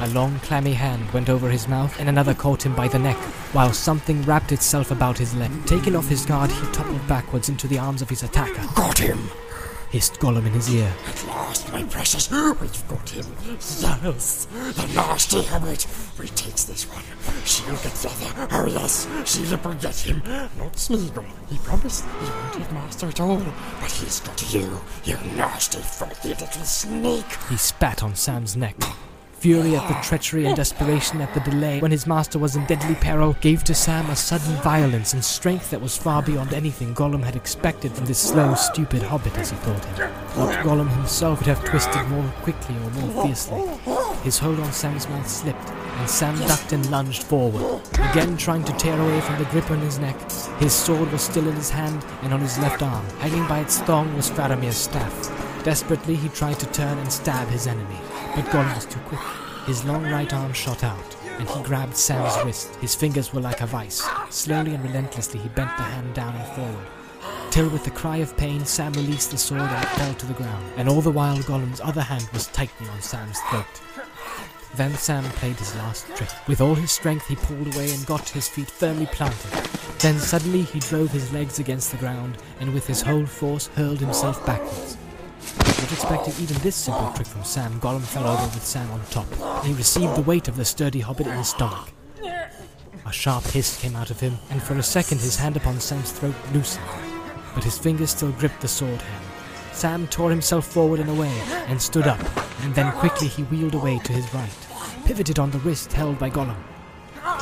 A 0.00 0.08
long, 0.10 0.38
clammy 0.40 0.74
hand 0.74 1.10
went 1.10 1.28
over 1.28 1.50
his 1.50 1.66
mouth, 1.66 1.98
and 1.98 2.08
another 2.08 2.32
caught 2.32 2.64
him 2.64 2.74
by 2.74 2.86
the 2.88 3.00
neck, 3.00 3.16
while 3.52 3.72
something 3.72 4.22
wrapped 4.22 4.52
itself 4.52 4.90
about 4.90 5.18
his 5.18 5.34
leg. 5.34 5.50
Taken 5.66 5.96
off 5.96 6.08
his 6.08 6.24
guard, 6.24 6.50
he 6.52 6.72
toppled 6.72 7.06
backwards 7.08 7.48
into 7.48 7.66
the 7.66 7.78
arms 7.78 8.00
of 8.00 8.08
his 8.08 8.22
attacker, 8.22 8.64
Got 8.74 8.98
him! 8.98 9.28
Hissed 9.90 10.20
Gollum 10.20 10.46
in 10.46 10.52
his 10.52 10.74
ear. 10.74 10.92
At 11.06 11.26
last, 11.28 11.72
my 11.72 11.82
precious, 11.84 12.30
we've 12.30 12.88
got 12.88 13.08
him. 13.08 13.24
Yes, 13.46 14.46
the 14.46 14.90
nasty 14.94 15.42
hobbit. 15.44 15.86
We 16.18 16.26
takes 16.28 16.64
this 16.64 16.84
one. 16.84 17.02
She'll 17.46 17.74
get 17.76 17.94
the 17.94 18.10
other. 18.10 18.48
Oh 18.52 18.66
yes, 18.66 19.06
Shelob 19.24 19.64
will 19.64 19.74
get 19.74 19.96
him. 19.96 20.22
Not 20.58 20.74
Smeagol. 20.74 21.24
He 21.48 21.56
promised 21.58 22.04
he 22.04 22.26
won't 22.26 22.54
have 22.56 22.72
master 22.72 23.06
at 23.06 23.20
all. 23.20 23.42
But 23.80 23.90
he's 23.90 24.20
got 24.20 24.52
you, 24.52 24.78
you 25.04 25.16
nasty, 25.34 25.78
filthy 25.78 26.28
little 26.28 26.64
snake. 26.64 27.38
He 27.48 27.56
spat 27.56 28.02
on 28.02 28.14
Sam's 28.14 28.56
neck. 28.56 28.76
Fury 29.40 29.76
at 29.76 29.86
the 29.86 29.94
treachery 30.02 30.46
and 30.46 30.56
desperation 30.56 31.20
at 31.20 31.32
the 31.32 31.40
delay 31.40 31.78
when 31.78 31.92
his 31.92 32.08
master 32.08 32.40
was 32.40 32.56
in 32.56 32.66
deadly 32.66 32.96
peril 32.96 33.36
gave 33.40 33.62
to 33.64 33.74
Sam 33.74 34.10
a 34.10 34.16
sudden 34.16 34.52
violence 34.62 35.12
and 35.12 35.24
strength 35.24 35.70
that 35.70 35.80
was 35.80 35.96
far 35.96 36.22
beyond 36.22 36.52
anything 36.52 36.92
Gollum 36.92 37.22
had 37.22 37.36
expected 37.36 37.92
from 37.92 38.06
this 38.06 38.18
slow, 38.18 38.54
stupid 38.54 39.00
hobbit 39.00 39.38
as 39.38 39.50
he 39.50 39.56
thought 39.58 39.84
him. 39.84 40.10
What 40.10 40.64
Gollum 40.64 40.88
himself 40.88 41.38
would 41.38 41.46
have 41.46 41.64
twisted 41.64 42.08
more 42.08 42.28
quickly 42.42 42.74
or 42.74 42.90
more 42.90 43.24
fiercely. 43.24 43.62
His 44.24 44.38
hold 44.38 44.58
on 44.58 44.72
Sam's 44.72 45.08
mouth 45.08 45.28
slipped, 45.28 45.68
and 45.68 46.10
Sam 46.10 46.36
ducked 46.48 46.72
and 46.72 46.90
lunged 46.90 47.22
forward, 47.22 47.80
again 48.10 48.36
trying 48.36 48.64
to 48.64 48.72
tear 48.72 49.00
away 49.00 49.20
from 49.20 49.38
the 49.38 49.44
grip 49.50 49.70
on 49.70 49.78
his 49.78 50.00
neck. 50.00 50.16
His 50.58 50.72
sword 50.72 51.12
was 51.12 51.22
still 51.22 51.46
in 51.46 51.54
his 51.54 51.70
hand 51.70 52.04
and 52.22 52.34
on 52.34 52.40
his 52.40 52.58
left 52.58 52.82
arm. 52.82 53.06
Hanging 53.20 53.46
by 53.46 53.60
its 53.60 53.78
thong 53.82 54.16
was 54.16 54.30
Faramir's 54.30 54.76
staff. 54.76 55.47
Desperately, 55.64 56.14
he 56.14 56.28
tried 56.30 56.58
to 56.60 56.66
turn 56.66 56.98
and 56.98 57.12
stab 57.12 57.48
his 57.48 57.66
enemy, 57.66 57.98
but 58.34 58.44
Gollum 58.46 58.74
was 58.74 58.86
too 58.86 59.00
quick. 59.00 59.20
His 59.66 59.84
long 59.84 60.04
right 60.04 60.32
arm 60.32 60.52
shot 60.52 60.82
out, 60.82 61.16
and 61.38 61.48
he 61.48 61.62
grabbed 61.62 61.96
Sam's 61.96 62.42
wrist. 62.44 62.74
His 62.76 62.94
fingers 62.94 63.34
were 63.34 63.40
like 63.40 63.60
a 63.60 63.66
vice. 63.66 64.02
Slowly 64.30 64.74
and 64.74 64.82
relentlessly, 64.84 65.40
he 65.40 65.48
bent 65.50 65.76
the 65.76 65.82
hand 65.82 66.14
down 66.14 66.34
and 66.34 66.46
forward. 66.54 66.86
Till 67.50 67.68
with 67.68 67.86
a 67.86 67.90
cry 67.90 68.18
of 68.18 68.36
pain, 68.36 68.64
Sam 68.64 68.92
released 68.92 69.30
the 69.30 69.38
sword 69.38 69.60
and 69.60 69.88
fell 69.88 70.14
to 70.14 70.26
the 70.26 70.34
ground, 70.34 70.64
and 70.76 70.88
all 70.88 71.00
the 71.00 71.10
while 71.10 71.38
Gollum's 71.38 71.80
other 71.80 72.02
hand 72.02 72.28
was 72.32 72.46
tightening 72.48 72.88
on 72.90 73.02
Sam's 73.02 73.40
throat. 73.50 73.66
Then 74.74 74.94
Sam 74.94 75.24
played 75.24 75.56
his 75.56 75.74
last 75.76 76.06
trick. 76.14 76.28
With 76.46 76.60
all 76.60 76.74
his 76.74 76.92
strength, 76.92 77.26
he 77.26 77.36
pulled 77.36 77.74
away 77.74 77.90
and 77.90 78.06
got 78.06 78.28
his 78.28 78.48
feet 78.48 78.70
firmly 78.70 79.06
planted. 79.06 79.50
Then 79.98 80.18
suddenly 80.18 80.62
he 80.62 80.78
drove 80.78 81.10
his 81.10 81.32
legs 81.32 81.58
against 81.58 81.90
the 81.90 81.96
ground, 81.96 82.38
and 82.60 82.72
with 82.72 82.86
his 82.86 83.02
whole 83.02 83.26
force 83.26 83.68
hurled 83.68 84.00
himself 84.00 84.44
backwards. 84.46 84.96
Not 85.56 85.92
expecting 85.92 86.34
even 86.42 86.56
this 86.58 86.76
simple 86.76 87.12
trick 87.12 87.26
from 87.26 87.44
Sam, 87.44 87.80
Gollum 87.80 88.02
fell 88.02 88.26
over 88.26 88.44
with 88.44 88.64
Sam 88.64 88.90
on 88.90 89.00
top, 89.10 89.26
and 89.40 89.68
he 89.68 89.74
received 89.74 90.16
the 90.16 90.22
weight 90.22 90.48
of 90.48 90.56
the 90.56 90.64
sturdy 90.64 91.00
hobbit 91.00 91.26
in 91.26 91.36
his 91.36 91.48
stomach. 91.48 91.92
A 93.06 93.12
sharp 93.12 93.44
hiss 93.44 93.80
came 93.80 93.96
out 93.96 94.10
of 94.10 94.20
him, 94.20 94.38
and 94.50 94.62
for 94.62 94.74
a 94.74 94.82
second 94.82 95.20
his 95.20 95.36
hand 95.36 95.56
upon 95.56 95.80
Sam's 95.80 96.12
throat 96.12 96.34
loosened, 96.52 96.84
but 97.54 97.64
his 97.64 97.78
fingers 97.78 98.10
still 98.10 98.32
gripped 98.32 98.60
the 98.60 98.68
sword 98.68 99.00
hand. 99.00 99.24
Sam 99.72 100.06
tore 100.08 100.30
himself 100.30 100.66
forward 100.66 101.00
and 101.00 101.08
away, 101.08 101.32
and 101.68 101.80
stood 101.80 102.06
up, 102.06 102.20
and 102.62 102.74
then 102.74 102.92
quickly 102.92 103.28
he 103.28 103.44
wheeled 103.44 103.74
away 103.74 103.98
to 104.00 104.12
his 104.12 104.34
right, 104.34 104.50
pivoted 105.04 105.38
on 105.38 105.50
the 105.52 105.58
wrist 105.60 105.92
held 105.92 106.18
by 106.18 106.28
Gollum. 106.28 106.56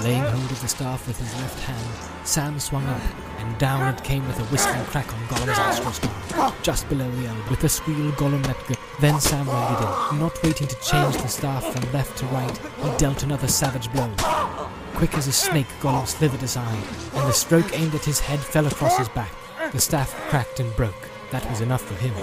Laying 0.02 0.22
hold 0.22 0.50
of 0.50 0.60
the 0.60 0.68
staff 0.68 1.06
with 1.06 1.18
his 1.18 1.34
left 1.40 1.58
hand, 1.60 2.26
Sam 2.26 2.60
swung 2.60 2.84
up, 2.86 3.00
and 3.38 3.58
down 3.58 3.94
it 3.94 4.04
came 4.04 4.26
with 4.26 4.38
a 4.38 4.44
whistling 4.44 4.84
crack 4.86 5.12
on 5.12 5.20
Gollum's 5.28 5.58
astral 5.58 6.12
arm, 6.40 6.52
just 6.62 6.88
below 6.88 7.10
the 7.10 7.26
elbow. 7.26 7.50
With 7.50 7.64
a 7.64 7.68
squeal, 7.68 8.10
Gollum 8.12 8.46
let 8.46 8.66
go. 8.66 8.74
Then 9.00 9.20
Sam 9.20 9.46
it 9.48 10.12
in. 10.12 10.18
Not 10.20 10.42
waiting 10.42 10.66
to 10.66 10.76
change 10.80 11.16
the 11.16 11.28
staff 11.28 11.64
from 11.72 11.92
left 11.92 12.18
to 12.18 12.26
right, 12.26 12.58
he 12.82 12.96
dealt 12.98 13.22
another 13.22 13.48
savage 13.48 13.90
blow. 13.92 14.10
Quick 14.94 15.14
as 15.14 15.26
a 15.28 15.32
snake, 15.32 15.68
Gollum 15.80 16.06
slithered 16.06 16.42
aside, 16.42 16.84
and 17.14 17.28
the 17.28 17.32
stroke 17.32 17.78
aimed 17.78 17.94
at 17.94 18.04
his 18.04 18.20
head 18.20 18.40
fell 18.40 18.66
across 18.66 18.98
his 18.98 19.08
back. 19.10 19.32
The 19.72 19.80
staff 19.80 20.14
cracked 20.28 20.60
and 20.60 20.74
broke. 20.76 21.08
That 21.30 21.48
was 21.50 21.60
enough 21.60 21.82
for 21.82 21.94
him. 21.94 22.14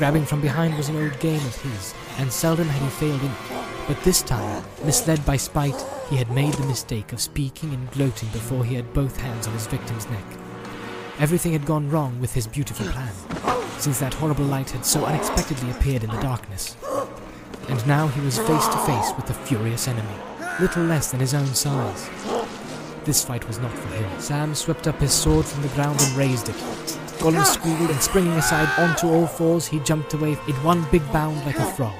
Grabbing 0.00 0.24
from 0.24 0.40
behind 0.40 0.78
was 0.78 0.88
an 0.88 0.96
old 0.96 1.20
game 1.20 1.44
of 1.44 1.60
his, 1.60 1.92
and 2.16 2.32
seldom 2.32 2.66
had 2.66 2.80
he 2.80 2.88
failed 2.88 3.20
in 3.20 3.30
it. 3.30 3.86
But 3.86 4.02
this 4.02 4.22
time, 4.22 4.64
misled 4.82 5.22
by 5.26 5.36
spite, 5.36 5.76
he 6.08 6.16
had 6.16 6.30
made 6.30 6.54
the 6.54 6.64
mistake 6.64 7.12
of 7.12 7.20
speaking 7.20 7.74
and 7.74 7.90
gloating 7.90 8.30
before 8.30 8.64
he 8.64 8.76
had 8.76 8.94
both 8.94 9.20
hands 9.20 9.46
on 9.46 9.52
his 9.52 9.66
victim's 9.66 10.08
neck. 10.08 10.24
Everything 11.18 11.52
had 11.52 11.66
gone 11.66 11.90
wrong 11.90 12.18
with 12.18 12.32
his 12.32 12.46
beautiful 12.46 12.86
plan, 12.86 13.12
since 13.78 14.00
that 14.00 14.14
horrible 14.14 14.46
light 14.46 14.70
had 14.70 14.86
so 14.86 15.04
unexpectedly 15.04 15.70
appeared 15.70 16.02
in 16.02 16.08
the 16.08 16.22
darkness. 16.22 16.78
And 17.68 17.86
now 17.86 18.08
he 18.08 18.22
was 18.22 18.38
face 18.38 18.68
to 18.68 18.78
face 18.86 19.12
with 19.18 19.28
a 19.28 19.34
furious 19.34 19.86
enemy, 19.86 20.16
little 20.60 20.84
less 20.84 21.10
than 21.10 21.20
his 21.20 21.34
own 21.34 21.48
size. 21.48 22.08
This 23.04 23.22
fight 23.22 23.46
was 23.46 23.58
not 23.58 23.72
for 23.72 23.88
him. 23.88 24.18
Sam 24.18 24.54
swept 24.54 24.88
up 24.88 24.98
his 24.98 25.12
sword 25.12 25.44
from 25.44 25.60
the 25.60 25.68
ground 25.68 26.00
and 26.00 26.16
raised 26.16 26.48
it. 26.48 26.56
Gollum 27.20 27.44
squealed 27.44 27.90
and 27.90 28.02
springing 28.02 28.32
aside 28.32 28.68
onto 28.78 29.06
all 29.06 29.26
fours, 29.26 29.66
he 29.66 29.78
jumped 29.80 30.14
away 30.14 30.38
in 30.48 30.54
one 30.64 30.86
big 30.90 31.02
bound 31.12 31.36
like 31.44 31.58
a 31.58 31.70
frog. 31.72 31.94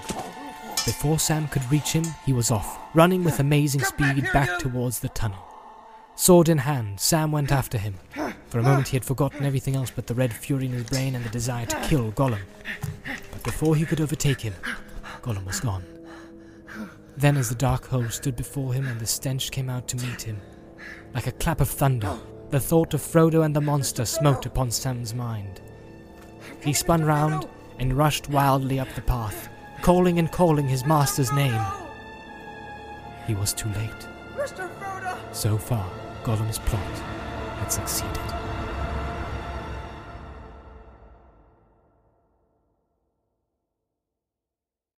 Before 0.87 1.19
Sam 1.19 1.47
could 1.49 1.71
reach 1.71 1.93
him, 1.93 2.05
he 2.25 2.33
was 2.33 2.51
off, 2.51 2.79
running 2.95 3.23
with 3.23 3.39
amazing 3.39 3.83
speed 3.83 4.27
back 4.33 4.59
towards 4.59 5.01
the 5.01 5.11
tunnel. 5.11 5.45
Sword 6.15 6.49
in 6.49 6.57
hand, 6.57 7.01
Sam 7.01 7.33
went 7.33 7.53
after 7.53 7.77
him. 7.77 7.97
For 8.49 8.61
a 8.61 8.63
moment 8.63 8.89
he 8.89 8.97
had 8.97 9.05
forgotten 9.05 9.45
everything 9.45 9.77
else 9.77 9.91
but 9.91 10.07
the 10.07 10.15
red 10.15 10.33
fury 10.33 10.65
in 10.65 10.73
his 10.73 10.85
brain 10.85 11.15
and 11.15 11.23
the 11.23 11.29
desire 11.29 11.67
to 11.67 11.81
kill 11.83 12.13
Gollum. 12.13 12.41
But 13.31 13.43
before 13.43 13.77
he 13.77 13.85
could 13.85 14.01
overtake 14.01 14.41
him, 14.41 14.55
Gollum 15.21 15.45
was 15.45 15.61
gone. 15.61 15.85
Then, 17.19 17.37
as 17.37 17.51
the 17.51 17.55
dark 17.55 17.89
hole 17.89 18.09
stood 18.09 18.37
before 18.37 18.73
him 18.73 18.87
and 18.87 18.99
the 18.99 19.07
stench 19.07 19.51
came 19.51 19.69
out 19.69 19.87
to 19.89 19.99
meet 19.99 20.23
him, 20.23 20.41
like 21.13 21.27
a 21.27 21.33
clap 21.33 21.61
of 21.61 21.69
thunder, 21.69 22.19
the 22.51 22.61
thought 22.61 22.95
of 22.95 23.01
Frodo 23.01 23.45
and 23.45 23.55
the 23.55 23.61
monster 23.61 24.05
smote 24.05 24.45
upon 24.45 24.71
Sam's 24.71 25.15
mind. 25.15 25.61
He 26.63 26.73
spun 26.73 27.05
round 27.05 27.49
and 27.79 27.97
rushed 27.97 28.29
wildly 28.29 28.81
up 28.81 28.93
the 28.95 29.03
path, 29.03 29.49
calling 29.83 30.19
and 30.19 30.31
calling 30.31 30.67
his 30.67 30.85
master's 30.85 31.33
name. 31.33 31.63
He 33.27 33.35
was 33.35 33.55
too 33.55 33.69
late. 33.69 34.09
Mr. 34.37 34.69
Frodo! 34.79 35.17
So 35.33 35.57
far, 35.57 35.89
Gollum's 36.25 36.59
plot 36.59 36.99
had 37.61 37.69
succeeded. 37.71 38.40